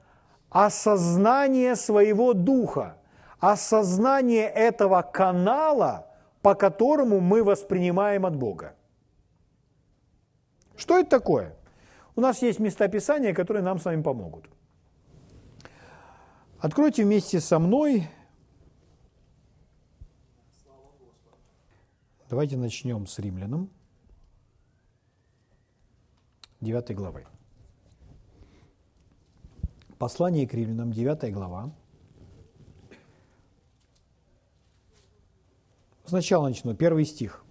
[0.53, 2.95] осознание своего духа,
[3.39, 6.07] осознание этого канала,
[6.41, 8.75] по которому мы воспринимаем от Бога.
[10.77, 11.55] Что это такое?
[12.15, 14.45] У нас есть места Писания, которые нам с вами помогут.
[16.59, 18.07] Откройте вместе со мной.
[22.29, 23.69] Давайте начнем с римлянам,
[26.61, 27.25] 9 главы.
[29.97, 31.71] Послание к римлянам, 9 глава.
[36.05, 37.43] Сначала начну, первый стих.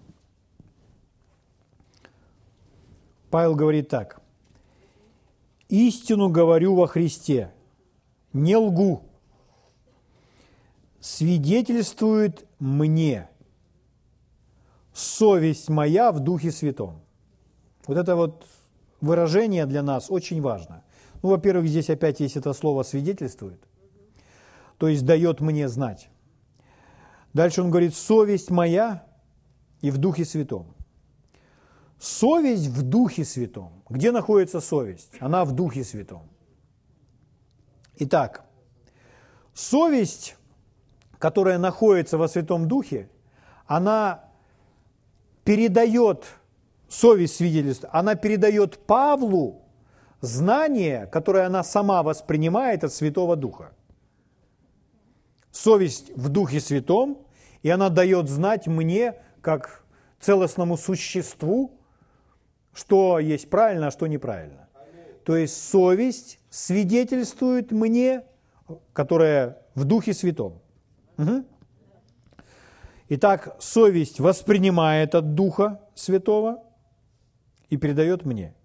[3.30, 4.20] Павел говорит так.
[5.68, 7.50] «Истину говорю во Христе,
[8.34, 9.04] не лгу,
[11.00, 13.30] свидетельствует мне
[14.92, 17.00] совесть моя в Духе Святом».
[17.86, 18.46] Вот это вот
[19.00, 20.84] выражение для нас очень важно.
[21.22, 23.60] Ну, во-первых, здесь опять есть это слово «свидетельствует»,
[24.78, 26.08] то есть дает мне знать.
[27.32, 29.06] Дальше он говорит, совесть моя
[29.80, 30.66] и в Духе Святом.
[31.98, 33.84] Совесть в Духе Святом.
[33.88, 35.12] Где находится совесть?
[35.20, 36.28] Она в Духе Святом.
[37.96, 38.44] Итак,
[39.54, 40.36] совесть,
[41.18, 43.08] которая находится во Святом Духе,
[43.66, 44.24] она
[45.44, 46.26] передает,
[46.88, 49.61] совесть свидетельства, она передает Павлу
[50.22, 53.72] знание, которое она сама воспринимает от Святого Духа.
[55.50, 57.18] Совесть в Духе Святом,
[57.62, 59.84] и она дает знать мне, как
[60.20, 61.72] целостному существу,
[62.72, 64.68] что есть правильно, а что неправильно.
[65.24, 68.22] То есть совесть свидетельствует мне,
[68.92, 70.60] которая в Духе Святом.
[71.18, 71.44] Угу.
[73.10, 76.62] Итак, совесть воспринимает от Духа Святого
[77.68, 78.54] и передает мне–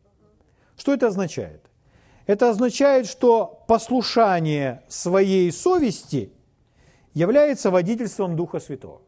[0.78, 1.70] что это означает?
[2.28, 6.32] Это означает, что послушание своей совести
[7.14, 9.02] является водительством Духа Святого.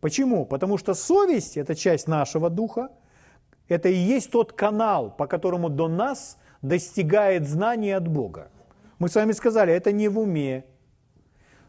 [0.00, 0.44] Почему?
[0.44, 2.90] Потому что совесть– это часть нашего Духа,
[3.68, 8.50] это и есть тот канал, по которому до нас достигает знание от Бога.
[8.98, 10.64] Мы с вами сказали, это не в уме.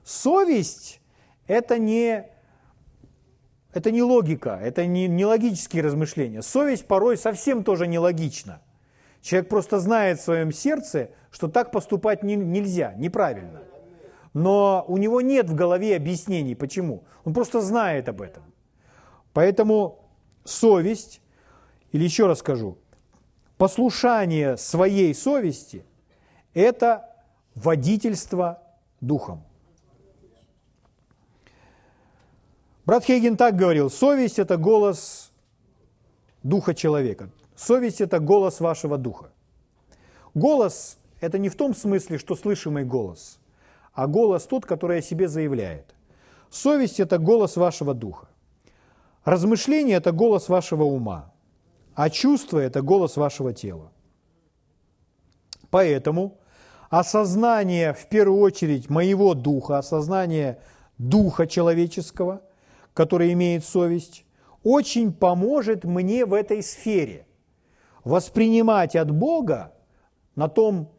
[0.03, 1.01] Совесть–
[1.47, 2.25] это не
[3.73, 6.41] это не логика, это не, не логические размышления.
[6.41, 8.61] Совесть порой совсем тоже нелогична.
[9.21, 13.61] Человек просто знает в своем сердце, что так поступать не, нельзя, неправильно.
[14.33, 17.03] Но у него нет в голове объяснений, почему.
[17.23, 18.43] Он просто знает об этом.
[19.33, 19.99] Поэтому
[20.43, 21.21] совесть,
[21.91, 22.77] или еще раз скажу,
[23.57, 25.85] послушание своей совести–
[26.53, 27.09] это
[27.53, 28.63] водительство
[29.01, 29.43] духом.
[32.85, 35.31] Брат Хейген так говорил, совесть– это голос
[36.41, 37.29] духа человека.
[37.61, 39.29] Совесть– это голос вашего духа.
[40.33, 43.37] Голос– это не в том смысле, что слышимый голос,
[43.93, 45.93] а голос тот, который о себе заявляет.
[46.49, 48.29] Совесть– это голос вашего духа.
[49.25, 51.31] Размышление– это голос вашего ума,
[51.93, 53.91] а чувство– это голос вашего тела.
[55.69, 56.39] Поэтому
[56.89, 60.59] осознание, в первую очередь, моего духа, осознание
[60.97, 62.41] духа человеческого,
[62.95, 64.25] который имеет совесть,
[64.63, 67.27] очень поможет мне в этой сфере
[68.03, 69.73] воспринимать от Бога
[70.35, 70.89] на, том,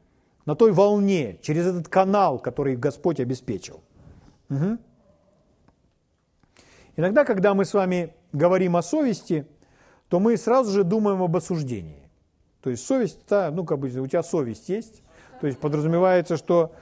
[0.47, 3.81] на той волне, через этот канал, который Господь обеспечил.
[4.51, 4.79] Угу.
[6.97, 9.47] Иногда, когда мы с вами говорим о совести,
[10.09, 12.09] то мы сразу же думаем об осуждении.
[12.61, 15.03] То есть совесть, это, ну, как бы у тебя совесть есть,
[15.41, 16.73] то есть подразумевается, что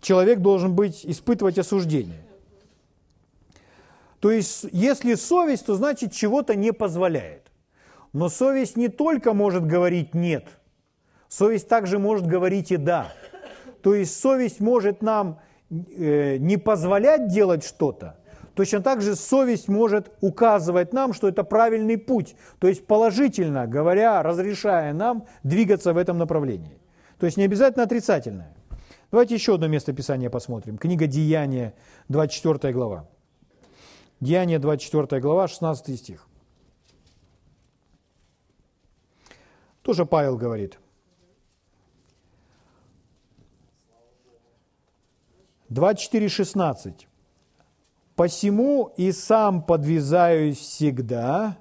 [0.00, 2.26] человек должен быть, испытывать осуждение.
[4.20, 7.51] То есть, если совесть, то значит чего-то не позволяет.
[8.12, 10.44] Но совесть не только может говорить «нет»,
[11.28, 13.12] совесть также может говорить и «да».
[13.82, 18.16] То есть совесть может нам э, не позволять делать что-то,
[18.54, 24.22] Точно так же совесть может указывать нам, что это правильный путь, то есть положительно говоря,
[24.22, 26.78] разрешая нам двигаться в этом направлении.
[27.18, 28.54] То есть не обязательно отрицательное.
[29.10, 30.76] Давайте еще одно место Писания посмотрим.
[30.76, 31.74] Книга Деяния,
[32.08, 33.08] 24 глава.
[34.20, 36.26] Деяние, 24 глава, 16 стих.
[39.82, 40.78] Тоже Павел говорит.
[45.68, 47.08] Двадцать четыре шестнадцать.
[48.14, 51.58] Посему и сам подвязаюсь всегда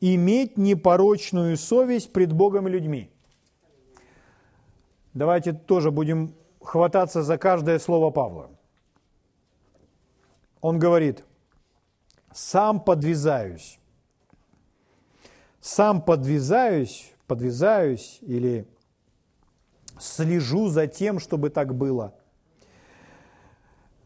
[0.00, 3.10] иметь непорочную совесть пред Богом и людьми.
[5.14, 8.50] Давайте тоже будем хвататься за каждое слово Павла.
[10.62, 11.24] Он говорит,
[12.32, 13.78] сам подвязаюсь.
[15.60, 18.66] Сам подвязаюсь, подвязаюсь или
[19.98, 22.14] слежу за тем, чтобы так было–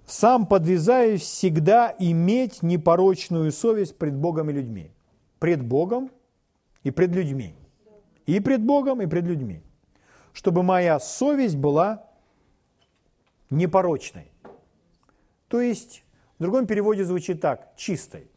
[0.06, 4.92] сам подвязаюсь всегда иметь непорочную совесть пред Богом и людьми.
[5.40, 6.10] Пред Богом
[6.84, 7.54] и пред людьми.
[8.24, 9.62] И пред Богом, и пред людьми.
[10.32, 12.04] Чтобы моя совесть была
[13.50, 14.30] непорочной.
[15.48, 16.04] То есть,
[16.38, 18.30] в другом переводе звучит так, чистой.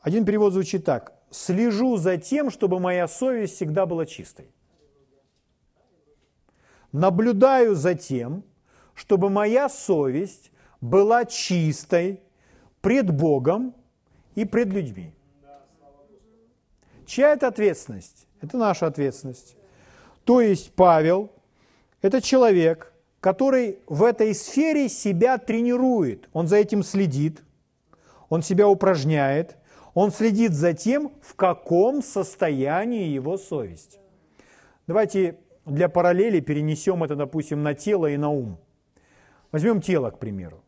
[0.00, 4.50] Один перевод звучит так, слежу за тем, чтобы моя совесть всегда была чистой.
[6.92, 8.44] Наблюдаю за тем,
[8.94, 12.22] чтобы моя совесть была чистой
[12.80, 13.74] пред Богом
[14.34, 15.12] и пред людьми.
[17.06, 18.26] Чья это ответственность?
[18.40, 19.56] Это наша ответственность.
[20.24, 21.30] То есть Павел–
[22.02, 26.28] это человек, который в этой сфере себя тренирует.
[26.32, 27.42] Он за этим следит,
[28.28, 29.56] он себя упражняет,
[29.94, 33.98] он следит за тем, в каком состоянии его совесть.
[34.86, 38.58] Давайте для параллели перенесем это, допустим, на тело и на ум–
[39.50, 40.62] Возьмем тело, к примеру.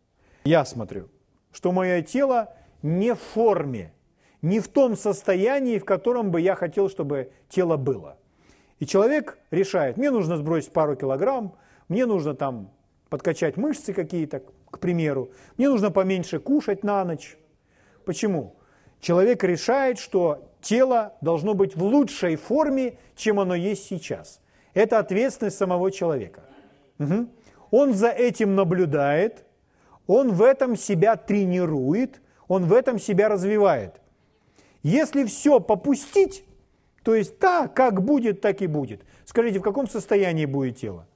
[0.44, 1.08] Я смотрю,
[1.52, 3.92] что мое тело не в форме,
[4.40, 8.16] не в том состоянии, в котором бы я хотел, чтобы тело было.
[8.78, 11.56] И человек решает, мне нужно сбросить пару килограмм,
[11.88, 12.72] мне нужно там
[13.10, 17.36] подкачать мышцы какие-то, к примеру, мне нужно поменьше кушать на ночь.
[18.06, 18.56] Почему?
[19.00, 24.40] Человек решает, что тело должно быть в лучшей форме, чем оно есть сейчас.
[24.74, 26.42] Это ответственность самого человека.
[26.98, 27.28] Угу
[27.70, 29.44] он за этим наблюдает,
[30.06, 34.00] он в этом себя тренирует, он в этом себя развивает.
[34.82, 36.44] Если все попустить,
[37.04, 39.02] то есть так, как будет, так и будет.
[39.24, 41.06] Скажите, в каком состоянии будет тело?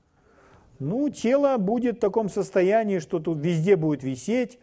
[0.78, 4.59] Ну, тело будет в таком состоянии, что тут везде будет висеть,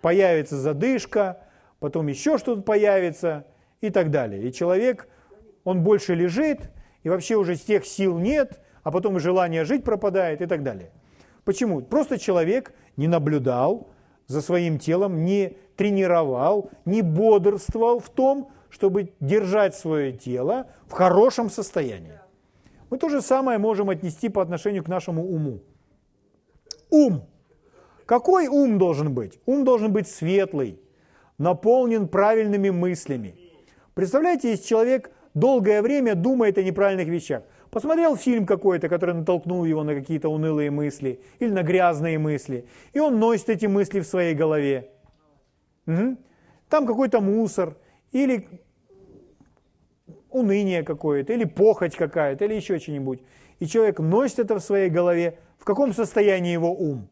[0.00, 1.38] появится задышка,
[1.82, 3.44] потом еще что-то появится
[3.80, 4.48] и так далее.
[4.48, 5.08] И человек,
[5.64, 6.70] он больше лежит,
[7.02, 10.62] и вообще уже с тех сил нет, а потом и желание жить пропадает и так
[10.62, 10.92] далее.
[11.44, 11.80] Почему?
[11.80, 13.88] Просто человек не наблюдал
[14.28, 21.50] за своим телом, не тренировал, не бодрствовал в том, чтобы держать свое тело в хорошем
[21.50, 22.20] состоянии.
[22.90, 25.58] Мы то же самое можем отнести по отношению к нашему уму.
[26.90, 27.24] Ум.
[28.06, 29.40] Какой ум должен быть?
[29.46, 30.78] Ум должен быть светлый,
[31.42, 33.34] наполнен правильными мыслями.
[33.94, 37.42] Представляете, если человек долгое время думает о неправильных вещах.
[37.70, 43.00] Посмотрел фильм какой-то, который натолкнул его на какие-то унылые мысли или на грязные мысли, и
[43.00, 44.90] он носит эти мысли в своей голове.
[45.86, 46.16] Угу.
[46.68, 47.76] Там какой-то мусор,
[48.12, 48.46] или
[50.30, 53.20] уныние какое-то, или похоть какая-то, или еще что-нибудь.
[53.58, 55.38] И человек носит это в своей голове.
[55.58, 57.08] В каком состоянии его ум?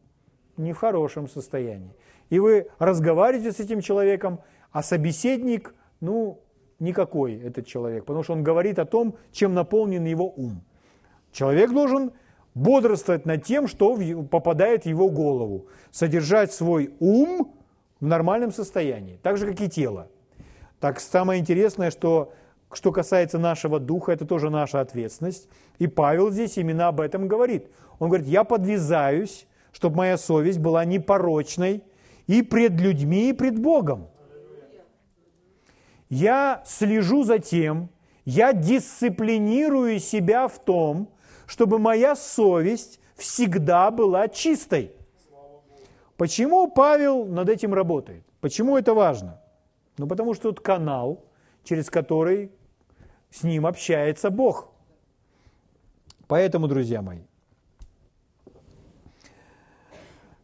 [0.57, 1.91] Не в хорошем состоянии.
[2.31, 4.39] И вы разговариваете с этим человеком,
[4.71, 6.39] а собеседник, ну,
[6.79, 10.63] никакой этот человек, потому что он говорит о том, чем наполнен его ум.
[11.33, 12.13] Человек должен
[12.55, 13.97] бодрствовать над тем, что
[14.31, 17.53] попадает в его голову, содержать свой ум
[17.99, 20.07] в нормальном состоянии, так же, как и тело.
[20.79, 22.31] Так самое интересное, что
[22.71, 25.49] что касается нашего духа, это тоже наша ответственность.
[25.79, 27.67] И Павел здесь именно об этом говорит.
[27.99, 31.83] Он говорит, я подвязаюсь, чтобы моя совесть была непорочной
[32.27, 34.07] и пред людьми, и пред Богом.
[36.09, 37.89] Я слежу за тем,
[38.25, 41.09] я дисциплинирую себя в том,
[41.47, 44.91] чтобы моя совесть всегда была чистой.
[46.17, 48.23] Почему Павел над этим работает?
[48.41, 49.41] Почему это важно?
[49.97, 51.23] Ну, потому что тут канал,
[51.63, 52.51] через который
[53.29, 54.69] с ним общается Бог.
[56.27, 57.21] Поэтому, друзья мои,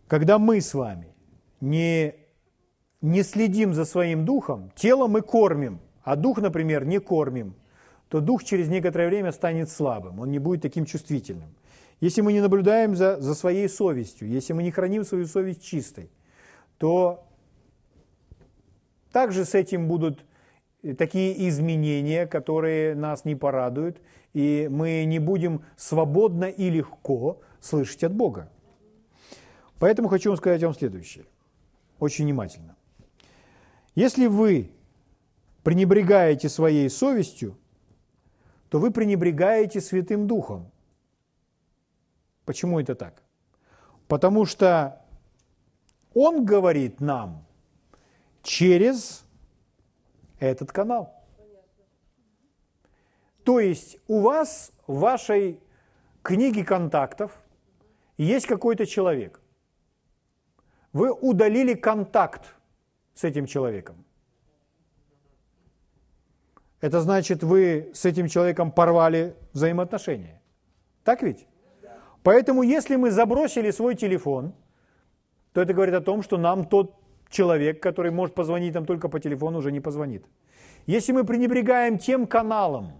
[0.07, 1.13] когда мы с вами
[1.61, 2.15] не,
[3.01, 7.55] не следим за своим духом, тело мы кормим, а дух, например, не кормим,
[8.09, 11.55] то дух через некоторое время станет слабым, он не будет таким чувствительным.
[11.99, 16.11] Если мы не наблюдаем за, за своей совестью, если мы не храним свою совесть чистой,
[16.77, 17.27] то
[19.11, 20.23] также с этим будут
[20.97, 23.99] такие изменения, которые нас не порадуют,
[24.33, 28.51] и мы не будем свободно и легко слышать от Бога.
[29.79, 31.25] Поэтому хочу вам сказать вам следующее,
[31.99, 32.75] очень внимательно.
[33.95, 34.71] Если вы
[35.63, 37.57] пренебрегаете своей совестью,
[38.69, 40.71] то вы пренебрегаете Святым Духом.
[42.45, 43.23] Почему это так?
[44.07, 45.01] Потому что
[46.13, 47.45] Он говорит нам
[48.43, 49.25] через
[50.39, 51.13] этот канал.
[53.43, 55.59] То есть у вас в вашей
[56.21, 57.31] книге контактов
[58.17, 59.39] есть какой-то человек.
[60.97, 62.55] Вы удалили контакт
[63.13, 63.95] с этим человеком.
[66.81, 70.41] Это значит, вы с этим человеком порвали взаимоотношения.
[71.03, 71.45] Так ведь?
[72.23, 74.53] Поэтому, если мы забросили свой телефон,
[75.53, 76.95] то это говорит о том, что нам тот
[77.29, 80.25] человек, который может позвонить нам только по телефону, уже не позвонит.
[80.87, 82.91] Если мы пренебрегаем тем каналом,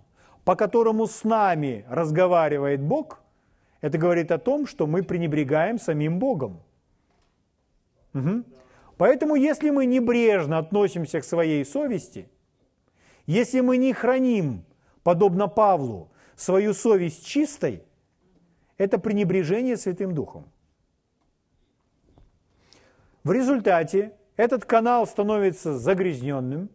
[0.43, 3.23] по которому с нами разговаривает Бог,
[3.81, 6.61] это говорит о том, что мы пренебрегаем самим Богом.
[8.14, 8.43] Угу.
[8.97, 12.30] Поэтому, если мы небрежно относимся к своей совести,
[13.26, 14.66] если мы не храним,
[15.03, 17.84] подобно Павлу, свою совесть чистой,
[18.78, 20.45] это пренебрежение Святым Духом.
[23.24, 26.70] В результате этот канал становится загрязненным,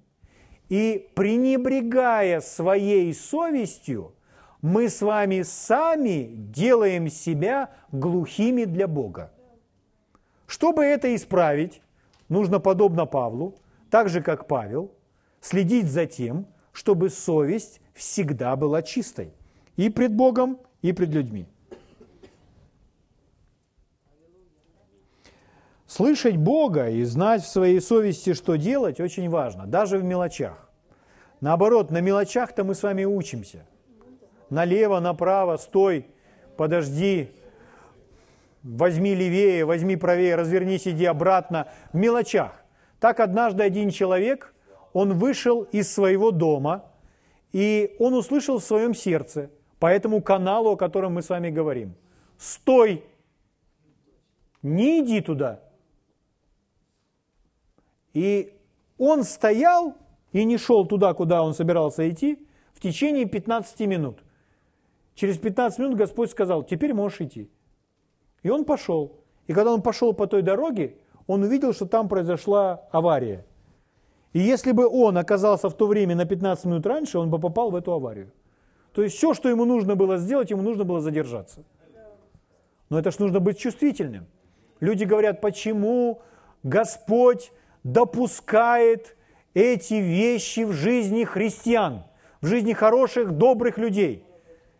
[0.68, 4.14] и пренебрегая своей совестью,
[4.62, 9.32] мы с вами сами делаем себя глухими для Бога.
[10.52, 11.80] Чтобы это исправить,
[12.28, 13.54] нужно, подобно Павлу,
[13.90, 14.92] так же как Павел,
[15.40, 19.32] следить за тем, чтобы совесть всегда была чистой
[19.76, 21.46] и пред Богом, и пред людьми.
[25.86, 30.70] Слышать Бога и знать в своей совести, что делать, очень важно, даже в мелочах.
[31.40, 33.64] Наоборот, на мелочах-то мы с вами учимся.
[34.50, 36.08] Налево, направо, стой,
[36.58, 37.30] подожди,
[38.62, 41.68] возьми левее, возьми правее, развернись, иди обратно.
[41.92, 42.64] В мелочах.
[43.00, 44.54] Так однажды один человек,
[44.92, 46.84] он вышел из своего дома,
[47.52, 51.94] и он услышал в своем сердце, по этому каналу, о котором мы с вами говорим,
[52.38, 53.04] «Стой!
[54.62, 55.60] Не иди туда!»
[58.12, 58.54] И
[58.98, 59.96] он стоял
[60.32, 64.22] и не шел туда, куда он собирался идти, в течение 15 минут.
[65.14, 67.50] Через 15 минут Господь сказал, теперь можешь идти.
[68.42, 69.12] И он пошел.
[69.46, 73.44] И когда он пошел по той дороге, он увидел, что там произошла авария.
[74.32, 77.70] И если бы он оказался в то время на 15 минут раньше, он бы попал
[77.70, 78.32] в эту аварию.
[78.92, 81.64] То есть все, что ему нужно было сделать, ему нужно было задержаться.
[82.88, 84.26] Но это ж нужно быть чувствительным.
[84.80, 86.20] Люди говорят, почему
[86.62, 87.52] Господь
[87.84, 89.16] допускает
[89.54, 92.04] эти вещи в жизни христиан,
[92.40, 94.24] в жизни хороших, добрых людей.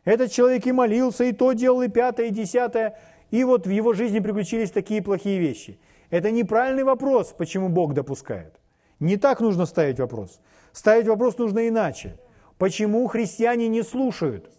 [0.04, 2.98] Этот человек и молился, и то делал, и пятое, и десятое,
[3.32, 5.78] и вот в его жизни приключились такие плохие вещи.
[6.10, 8.60] Это неправильный вопрос, почему Бог допускает.
[9.00, 10.38] Не так нужно ставить вопрос.
[10.72, 12.18] Ставить вопрос нужно иначе.
[12.58, 14.50] Почему христиане не слушают?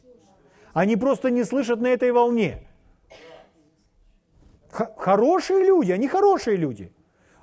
[0.74, 2.68] Они просто не слышат на этой волне.
[4.72, 6.92] Хорошие люди, они хорошие люди,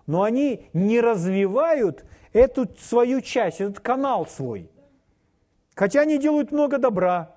[0.09, 4.68] но они не развивают эту свою часть, этот канал свой.
[5.76, 7.37] Хотя они делают много добра,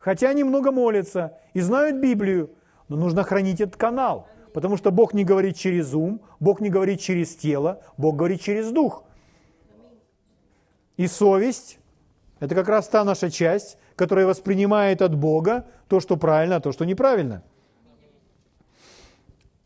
[0.00, 2.50] хотя они много молятся и знают Библию,
[2.88, 7.00] но нужно хранить этот канал, потому что Бог не говорит через ум, Бог не говорит
[7.00, 9.04] через тело, Бог говорит через дух.
[10.96, 11.78] И совесть–
[12.40, 16.72] это как раз та наша часть, которая воспринимает от Бога то, что правильно, а то,
[16.72, 17.42] что неправильно.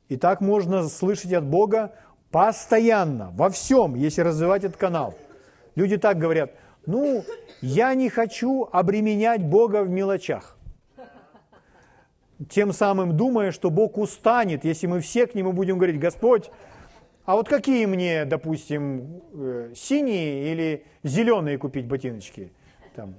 [0.08, 1.94] И так можно слышать от Бога
[2.30, 5.14] постоянно, во всем, если развивать этот канал.
[5.74, 6.52] Люди так говорят,
[6.84, 7.24] ну,
[7.60, 10.56] я не хочу обременять Бога в мелочах.
[12.48, 16.50] Тем самым думая, что Бог устанет, если мы все к Нему будем говорить, Господь,
[17.24, 22.52] а вот какие мне, допустим, э, синие или зеленые купить ботиночки?
[22.96, 23.14] Там.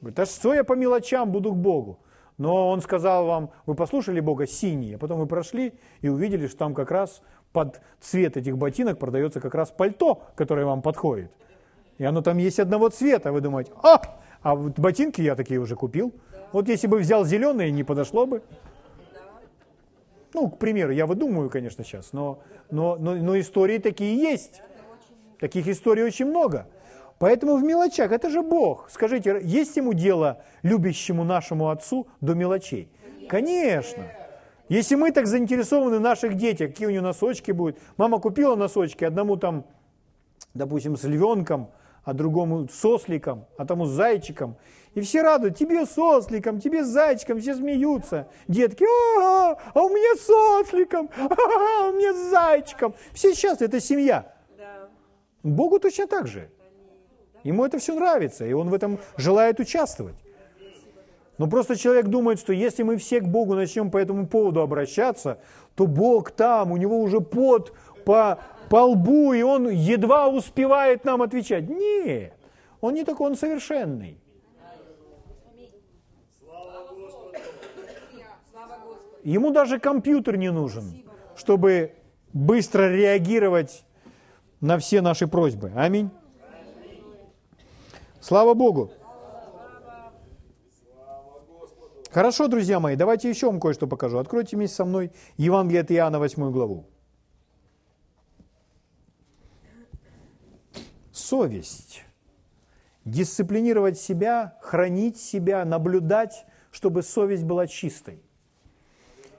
[0.00, 1.98] Говорит, а что я по мелочам буду к Богу?
[2.38, 6.58] Но он сказал вам, вы послушали Бога синие, а потом вы прошли и увидели, что
[6.58, 7.22] там как раз
[7.52, 11.30] под цвет этих ботинок продается как раз пальто, которое вам подходит.
[11.98, 13.32] И оно там есть одного цвета.
[13.32, 14.00] Вы думаете, а,
[14.42, 16.12] а вот ботинки я такие уже купил.
[16.52, 18.42] Вот если бы взял зеленые, не подошло бы.
[20.34, 22.40] Ну, к примеру, я выдумываю, конечно, сейчас, но,
[22.70, 24.62] но, но, но истории такие есть.
[25.38, 26.66] Таких историй очень много.
[27.18, 28.88] Поэтому в мелочах, это же Бог.
[28.90, 32.88] Скажите, есть ему дело любящему нашему Отцу до мелочей?
[33.28, 34.04] Конечно.
[34.68, 37.78] Если мы так заинтересованы в наших детях, какие у него носочки будут.
[37.96, 39.66] Мама купила носочки, одному там,
[40.54, 41.68] допустим, с львенком,
[42.04, 44.56] а другому с осликом, а тому зайчиком.
[44.94, 48.28] И все радуют, тебе с осликом, тебе зайчиком, все смеются.
[48.48, 52.94] Детки, а, -а, -а, а у меня с осликом, а, -а, -а у меня зайчиком.
[53.12, 54.34] Все счастливы, это семья.
[55.42, 56.50] Богу точно так же.
[57.42, 60.14] Ему это все нравится, и он в этом желает участвовать.
[61.38, 65.38] Но просто человек думает, что если мы все к Богу начнем по этому поводу обращаться,
[65.74, 67.72] то Бог там, у него уже пот
[68.04, 68.38] по,
[68.72, 71.68] по лбу, и он едва успевает нам отвечать.
[71.68, 72.32] Нет,
[72.80, 74.18] он не такой, он совершенный.
[79.24, 81.04] Ему даже компьютер не нужен,
[81.36, 81.92] чтобы
[82.32, 83.84] быстро реагировать
[84.62, 85.70] на все наши просьбы.
[85.76, 86.08] Аминь.
[88.22, 88.90] Слава Богу.
[92.10, 94.16] Хорошо, друзья мои, давайте еще вам кое-что покажу.
[94.16, 96.86] Откройте вместе со мной Евангелие от Иоанна, 8 главу.
[101.32, 102.04] Совесть.
[103.06, 108.22] Дисциплинировать себя, хранить себя, наблюдать, чтобы совесть была чистой.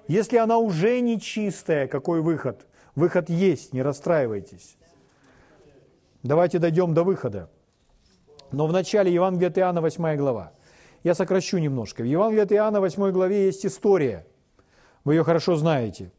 [0.07, 2.65] Если она уже не чистая, какой выход?
[2.95, 4.75] Выход есть, не расстраивайтесь.
[6.23, 7.51] Давайте дойдем до выхода.
[8.51, 10.51] Но в начале Евангелия от Иоанна, 8 глава.
[11.03, 12.01] Я сокращу немножко.
[12.01, 14.25] В Евангелии от Иоанна, 8 главе, есть история.
[15.03, 16.11] Вы ее хорошо знаете.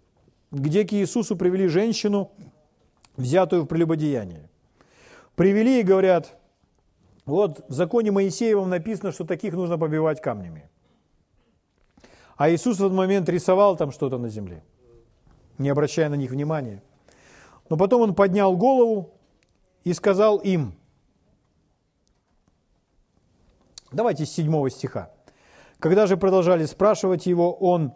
[0.52, 2.30] Где к Иисусу привели женщину,
[3.16, 4.48] взятую в прелюбодеяние.
[5.36, 6.36] Привели и говорят,
[7.26, 10.68] вот в законе Моисеевом написано, что таких нужно побивать камнями.
[12.36, 14.62] А Иисус в этот момент рисовал там что-то на земле,
[15.58, 16.82] не обращая на них внимания.
[17.68, 19.12] Но потом он поднял голову
[19.84, 20.74] и сказал им,
[23.90, 25.10] давайте с 7 стиха.
[25.78, 27.92] Когда же продолжали спрашивать его, он,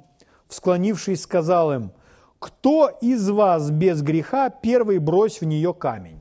[0.48, 1.92] всклонившись, сказал им,
[2.38, 6.17] «Кто из вас без греха первый брось в нее камень?»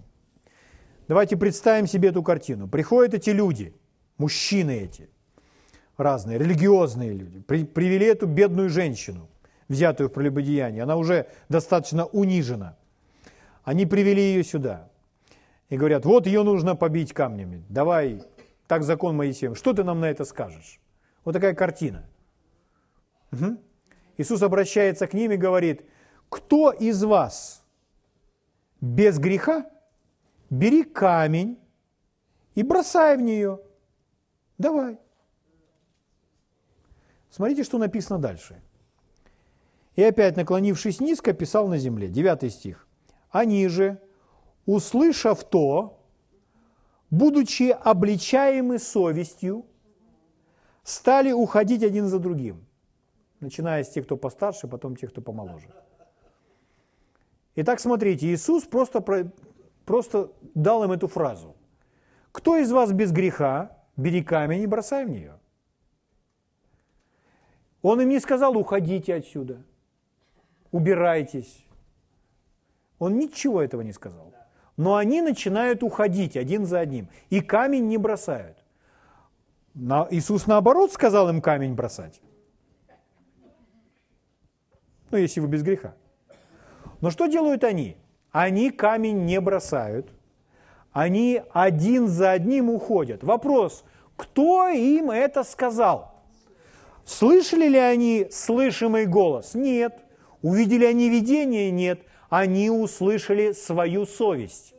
[1.07, 2.67] Давайте представим себе эту картину.
[2.67, 3.73] Приходят эти люди,
[4.17, 5.09] мужчины эти–
[5.97, 9.29] разные, религиозные люди, при, привели эту бедную женщину,
[9.67, 10.83] взятую в прелюбодеяние.
[10.83, 12.77] Она уже достаточно унижена.
[13.63, 14.89] Они привели ее сюда
[15.69, 17.63] и говорят, вот ее нужно побить камнями.
[17.67, 18.23] Давай,
[18.67, 19.57] так закон Моисеев.
[19.57, 20.79] Что ты нам на это скажешь?
[21.25, 22.05] Вот такая картина.
[23.33, 23.57] Угу.
[24.17, 25.83] Иисус обращается к ним и говорит,
[26.29, 27.63] кто из вас
[28.79, 29.65] без греха,
[30.49, 31.59] бери камень
[32.55, 33.59] и бросай в нее.
[34.57, 34.99] Давай.
[37.29, 38.61] Смотрите, что написано дальше.
[39.95, 42.07] И опять, наклонившись низко, писал на земле.
[42.07, 42.87] Девятый стих.
[43.29, 44.01] Они же,
[44.65, 45.99] услышав то,
[47.09, 49.65] будучи обличаемы совестью,
[50.83, 52.65] стали уходить один за другим,
[53.39, 55.67] начиная с тех, кто постарше, потом тех, кто помоложе.
[57.55, 59.01] Итак, смотрите, Иисус просто,
[59.87, 61.55] просто дал им эту фразу.
[62.31, 65.39] «Кто из вас без греха, бери камень и бросай в нее».
[67.81, 69.63] Он им не сказал, уходите отсюда,
[70.71, 71.65] убирайтесь.
[72.99, 74.33] Он ничего этого не сказал.
[74.75, 77.07] Но они начинают уходить один за одним.
[77.29, 78.57] И камень не бросают.
[80.11, 82.21] Иисус наоборот сказал им камень бросать.
[85.11, 85.95] Ну, если вы без греха.
[86.99, 87.95] Но что делают они?
[88.39, 90.11] Они камень не бросают.
[90.91, 93.23] Они один за одним уходят.
[93.23, 93.83] Вопрос,
[94.15, 96.13] кто им это сказал?
[97.03, 99.55] Слышали ли они слышимый голос?
[99.55, 99.97] Нет.
[100.43, 101.71] Увидели они видение?
[101.71, 102.01] Нет.
[102.29, 104.75] Они услышали свою совесть.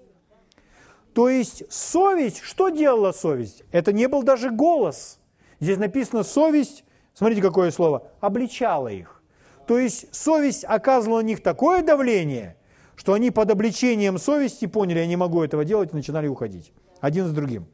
[1.12, 3.64] То есть совесть, что делала совесть?
[3.72, 5.18] Это не был даже голос.
[5.58, 9.20] Здесь написано совесть, смотрите какое слово, обличала их.
[9.66, 12.56] То есть совесть оказывала на них такое давление,
[12.98, 16.72] что они под обличением совести поняли, я не могу этого делать, и начинали уходить.
[17.00, 17.68] Один с другим.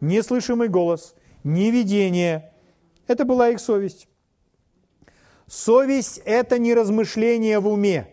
[0.00, 1.14] Неслышимый голос,
[1.44, 2.52] невидение.
[3.06, 4.08] Это была их совесть.
[5.46, 8.08] Совесть– это не размышление в уме.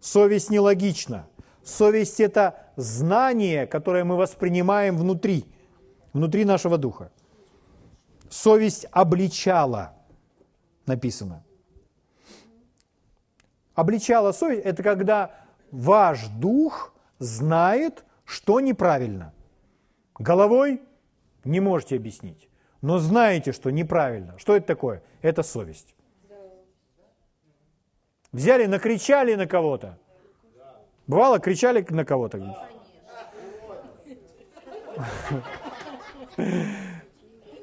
[0.00, 1.26] Совесть нелогична.
[1.64, 5.44] Совесть– это знание, которое мы воспринимаем внутри,
[6.12, 7.10] внутри нашего духа.
[8.30, 9.96] Совесть обличала,
[10.86, 11.44] написано.
[13.74, 19.32] Обличала совесть– это когда ваш дух знает, что неправильно.
[20.18, 20.82] Головой
[21.44, 22.48] не можете объяснить,
[22.82, 24.38] но знаете, что неправильно.
[24.38, 25.02] Что это такое?
[25.22, 25.94] Это совесть.
[28.32, 29.98] Взяли, накричали на кого-то.
[31.06, 32.56] Бывало, кричали на кого-то.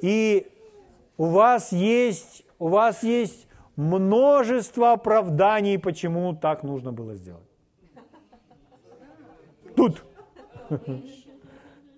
[0.01, 0.51] И
[1.17, 7.47] у вас есть, у вас есть множество оправданий, почему так нужно было сделать.
[9.75, 10.03] Тут.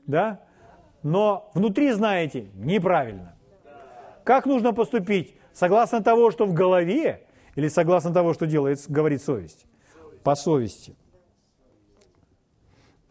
[0.05, 0.39] Да?
[1.03, 3.35] Но внутри, знаете, неправильно.
[4.23, 5.35] Как нужно поступить?
[5.53, 9.65] Согласно того, что в голове, или согласно того, что делает, говорит совесть?
[10.23, 10.95] По совести.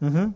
[0.01, 0.33] Угу.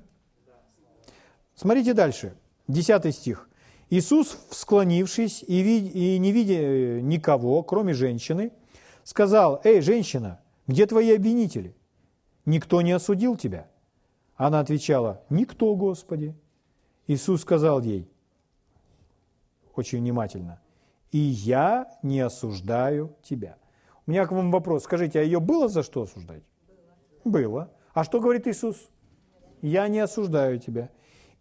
[1.55, 2.35] Смотрите дальше.
[2.67, 3.49] Десятый стих.
[3.89, 8.51] Иисус, склонившись и, вид- и не видя э, никого, кроме женщины,
[9.03, 11.75] сказал, «Эй, женщина, где твои обвинители?
[12.45, 13.70] Никто не осудил тебя?»
[14.41, 16.33] Она отвечала, «Никто, Господи».
[17.05, 18.09] Иисус сказал ей,
[19.75, 20.59] очень внимательно,
[21.11, 23.57] «И я не осуждаю тебя».
[24.07, 24.85] У меня к вам вопрос.
[24.85, 26.41] Скажите, а ее было за что осуждать?
[27.23, 27.69] Было.
[27.93, 28.89] А что говорит Иисус?
[29.61, 30.89] Я не осуждаю тебя.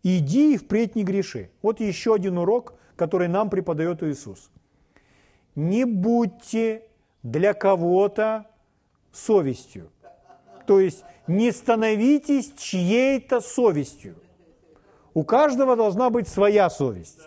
[0.02, 1.50] Иди и впредь не греши.
[1.62, 4.50] Вот еще один урок, который нам преподает Иисус.
[5.54, 6.86] Не будьте
[7.22, 8.44] для кого-то
[9.10, 9.90] совестью.
[10.66, 14.16] То есть не становитесь чьей-то совестью.
[15.14, 17.20] У каждого должна быть своя совесть.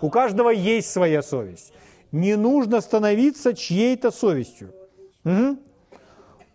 [0.00, 1.74] У каждого есть своя совесть.
[2.10, 4.72] Не нужно становиться чьей-то совестью.
[5.24, 5.58] Угу.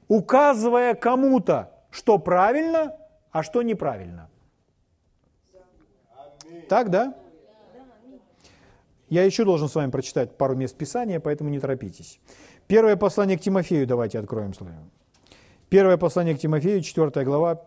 [0.07, 2.97] Указывая кому-то, что правильно,
[3.31, 4.27] а что неправильно.
[6.69, 7.13] Так, да?
[9.09, 12.19] Я еще должен с вами прочитать пару мест Писания, поэтому не торопитесь.
[12.65, 14.89] Первое послание к Тимофею давайте откроем с вами.
[15.69, 17.65] Первое послание к Тимофею, 4 глава,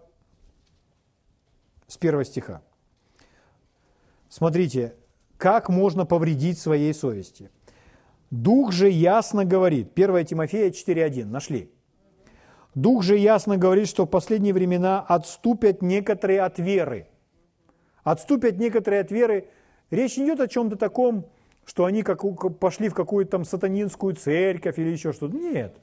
[1.87, 2.63] с первого стиха.
[4.29, 4.95] Смотрите,
[5.37, 7.51] как можно повредить своей совести.
[8.31, 11.73] Дух же ясно говорит, 1 Тимофея 4.1, нашли.
[12.75, 17.09] Дух же ясно говорит, что в последние времена отступят некоторые от веры.
[18.05, 19.49] Отступят некоторые от веры.
[19.91, 21.27] Речь не идет о чем-то таком,
[21.65, 22.23] что они как,
[22.59, 25.37] пошли в какую-то там сатанинскую церковь или еще что-то.
[25.37, 25.77] Нет.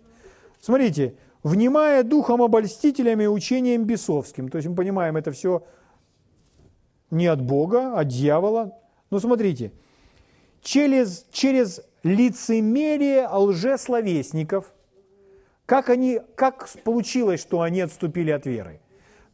[0.62, 1.16] Смотрите,
[1.46, 4.50] внимая духом обольстителями и учением бесовским.
[4.50, 5.64] То есть мы понимаем, это все
[7.12, 8.76] не от Бога, от дьявола.
[9.12, 9.72] Но смотрите,
[10.64, 14.74] через, через лицемерие лжесловесников,
[15.68, 18.80] как, они, как получилось, что они отступили от веры?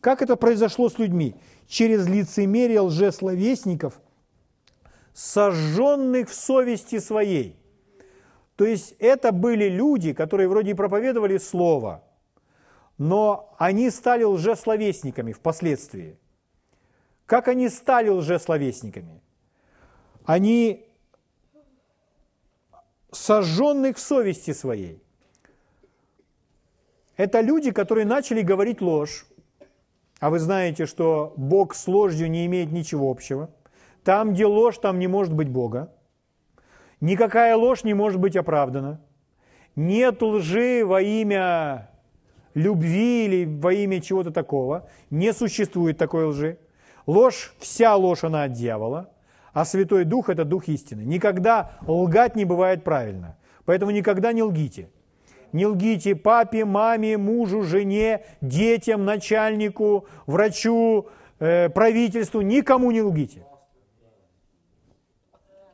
[0.01, 1.35] Как это произошло с людьми?
[1.69, 4.01] Через лицемерие лжесловесников,
[5.13, 7.55] сожженных в совести своей.
[8.61, 12.03] То есть это были люди, которые вроде и проповедовали Слово,
[12.99, 16.19] но они стали лжесловесниками впоследствии.
[17.25, 19.19] Как они стали лжесловесниками?
[20.25, 20.85] Они
[23.11, 25.01] сожженных в совести своей.
[27.17, 29.25] Это люди, которые начали говорить ложь.
[30.19, 33.49] А вы знаете, что Бог с ложью не имеет ничего общего.
[34.03, 35.91] Там, где ложь, там не может быть Бога.
[37.01, 39.01] Никакая ложь не может быть оправдана.
[39.75, 41.89] Нет лжи во имя
[42.53, 44.89] любви или во имя чего-то такого.
[45.09, 46.57] Не существует такой лжи.
[47.05, 49.09] Ложь, вся ложь, она от дьявола
[49.53, 51.01] а Святой Дух– это Дух истины.
[51.01, 53.37] Никогда лгать не бывает правильно.
[53.65, 54.89] Поэтому никогда не лгите.
[55.51, 61.07] не лгите папе, маме, мужу, жене, детям, начальнику, врачу,
[61.39, 63.43] э, правительству, никому не лгите.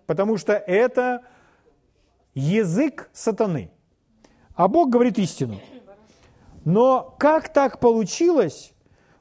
[0.07, 1.23] Потому что это
[2.33, 3.69] язык сатаны.
[4.55, 5.59] А Бог говорит истину.
[6.65, 8.73] Но как так получилось,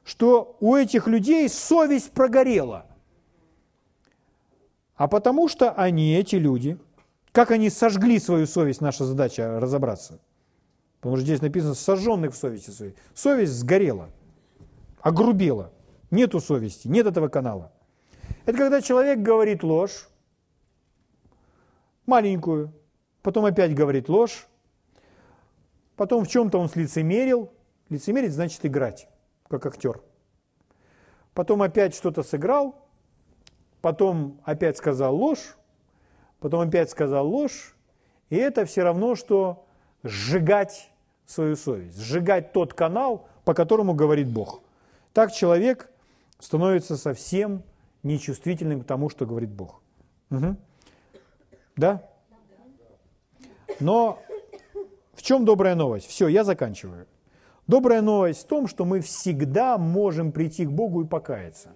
[0.04, 2.86] что у этих людей совесть прогорела?
[4.94, 6.78] А потому что они, эти люди,
[7.32, 10.20] как они сожгли свою совесть, наша задача разобраться.
[11.00, 12.94] Потому что здесь написано «сожженных в совести своей».
[13.12, 14.08] Совесть сгорела,
[15.00, 15.72] огрубела.
[16.10, 17.72] Нету совести, нет этого канала.
[18.46, 20.08] Это когда человек говорит ложь,
[22.06, 22.72] маленькую,
[23.22, 24.46] потом опять говорит ложь,
[25.96, 27.52] потом в чем-то он слицемерил.
[27.88, 29.08] Лицемерить значит играть,
[29.48, 30.00] как актер.
[31.34, 32.88] Потом опять что-то сыграл,
[33.80, 35.56] потом опять сказал ложь,
[36.40, 37.76] потом опять сказал ложь,
[38.30, 39.66] и это все равно, что
[40.02, 40.90] сжигать
[41.26, 44.62] свою совесть, сжигать тот канал, по которому говорит Бог.
[45.12, 45.90] Так человек
[46.38, 47.62] становится совсем
[48.02, 49.80] нечувствительным к тому, что говорит Бог.
[50.30, 50.56] Угу.
[51.76, 52.02] Да?
[53.80, 54.22] Но
[55.14, 56.06] в чем добрая новость?
[56.08, 57.06] Все, я заканчиваю.
[57.66, 61.70] Добрая новость в том, что мы всегда можем прийти к Богу и покаяться.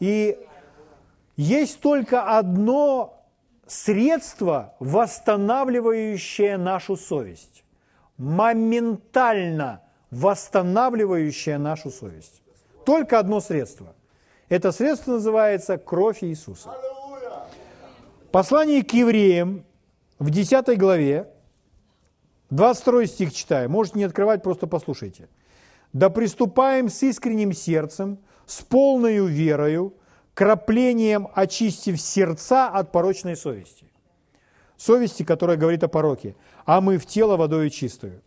[0.00, 0.38] И
[1.36, 3.22] есть только одно
[3.66, 7.64] средство, восстанавливающее нашу совесть.
[8.16, 12.42] Моментально восстанавливающее нашу совесть.
[12.84, 13.94] Только одно средство.
[14.48, 16.70] Это средство называется кровь Иисуса.
[18.32, 19.62] Послание к евреям
[20.18, 21.28] в 10 главе,
[22.48, 25.28] 22 стих читаю, можете не открывать, просто послушайте.
[25.92, 29.92] «Да приступаем с искренним сердцем, с полной верою,
[30.32, 33.92] краплением очистив сердца от порочной совести.
[34.78, 38.22] Совести, которая говорит о пороке, а мы в тело водою чистую.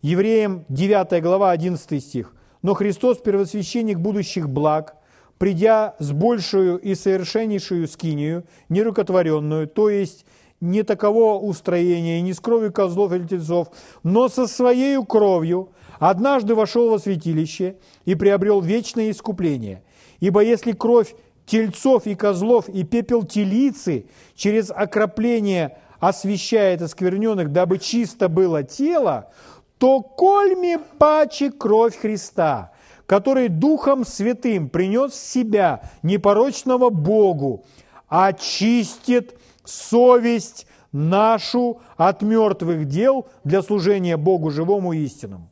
[0.00, 2.32] Евреям 9 глава 11 стих.
[2.62, 4.94] «Но Христос, первосвященник будущих благ,
[5.38, 10.26] придя с большую и совершеннейшую скинию, нерукотворенную, то есть
[10.60, 13.68] не такового устроения, не с кровью козлов или тельцов,
[14.02, 19.82] но со своей кровью, однажды вошел во святилище и приобрел вечное искупление,
[20.20, 21.14] Ибо если кровь
[21.46, 29.30] тельцов и козлов и пепел телицы через окропление освещает оскверненных, дабы чисто было тело,
[29.78, 32.72] то кольми паче кровь Христа,
[33.08, 37.64] который Духом Святым принес себя непорочного Богу,
[38.06, 39.34] очистит
[39.64, 45.48] совесть нашу от мертвых дел для служения Богу живому и.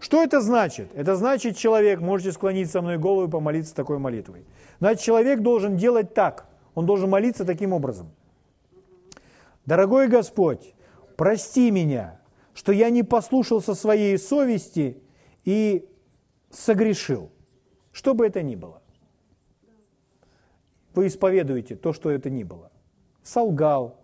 [0.00, 0.88] Что это значит?
[0.94, 4.46] Это значит, человек, можете склонить со мной голову и помолиться такой молитвой.
[4.80, 6.46] Значит, человек должен делать так.
[6.74, 8.10] Он должен молиться таким образом.
[9.66, 10.74] Дорогой Господь,
[11.18, 12.18] прости меня,
[12.54, 15.02] что я не послушался своей совести
[15.44, 15.86] и
[16.52, 17.30] согрешил.
[17.90, 18.80] Что бы это ни было.
[20.94, 22.70] Вы исповедуете то, что это ни было.
[23.24, 23.98] Солгал,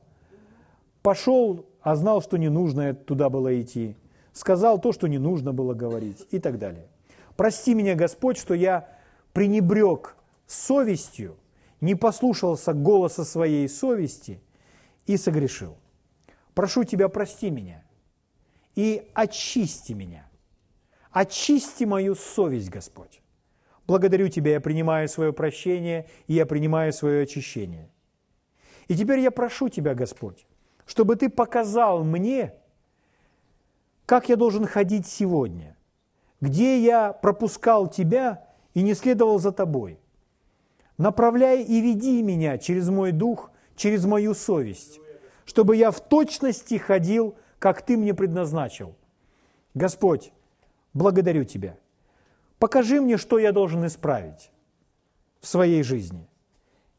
[1.03, 3.97] пошел, а знал, что не нужно туда было идти–
[4.39, 6.87] сказал то, что не нужно было говорить и так далее.
[7.37, 8.89] Прости меня, Господь, что я
[9.33, 11.37] пренебрег совестью,
[11.81, 14.41] не послушался голоса своей совести
[15.07, 15.77] и согрешил.
[16.55, 17.85] Прошу Тебя, прости меня
[18.75, 20.28] и очисти меня.
[21.11, 23.23] Очисти мою совесть, Господь.
[23.87, 27.91] Благодарю Тебя, я принимаю свое прощение, и я принимаю свое очищение.
[28.89, 30.47] И теперь я прошу Тебя, Господь,
[30.87, 32.55] чтобы Ты показал мне,
[34.09, 35.77] как я должен ходить сегодня?
[36.41, 39.99] Где я пропускал тебя и не следовал за тобой?
[40.97, 44.99] Направляй и веди меня через мой дух, через мою совесть,
[45.45, 48.95] чтобы я в точности ходил, как ты мне предназначил.
[49.75, 50.33] Господь,
[50.99, 51.77] благодарю Тебя.
[52.59, 54.51] Покажи мне, что я должен исправить
[55.41, 56.29] в своей жизни.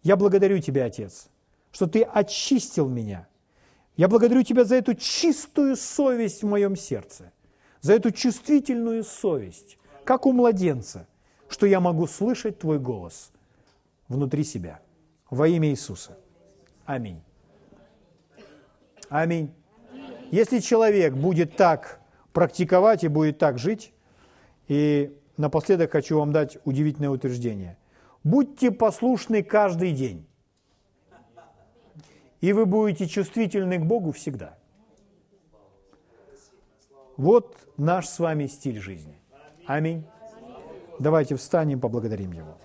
[0.02, 1.30] Я благодарю Тебя, Отец,
[1.72, 3.28] что Ты очистил меня–
[4.00, 7.34] я благодарю Тебя за эту чистую совесть в моем сердце,
[7.82, 11.06] за эту чувствительную совесть, как у младенца,
[11.50, 13.34] что я могу слышать Твой голос
[14.08, 14.80] внутри себя.
[15.30, 16.18] Во имя Иисуса.
[16.86, 17.22] Аминь.
[19.10, 19.54] Аминь.
[20.32, 22.00] Если человек будет так
[22.34, 23.93] практиковать и будет так жить,
[24.67, 27.77] и напоследок хочу вам дать удивительное утверждение.
[28.23, 30.30] Будьте послушны каждый день
[32.41, 34.57] и вы будете чувствительны к Богу всегда.
[37.17, 39.19] Вот наш с вами стиль жизни.
[39.65, 40.05] Аминь.
[40.99, 42.57] Давайте встанем, поблагодарим Его.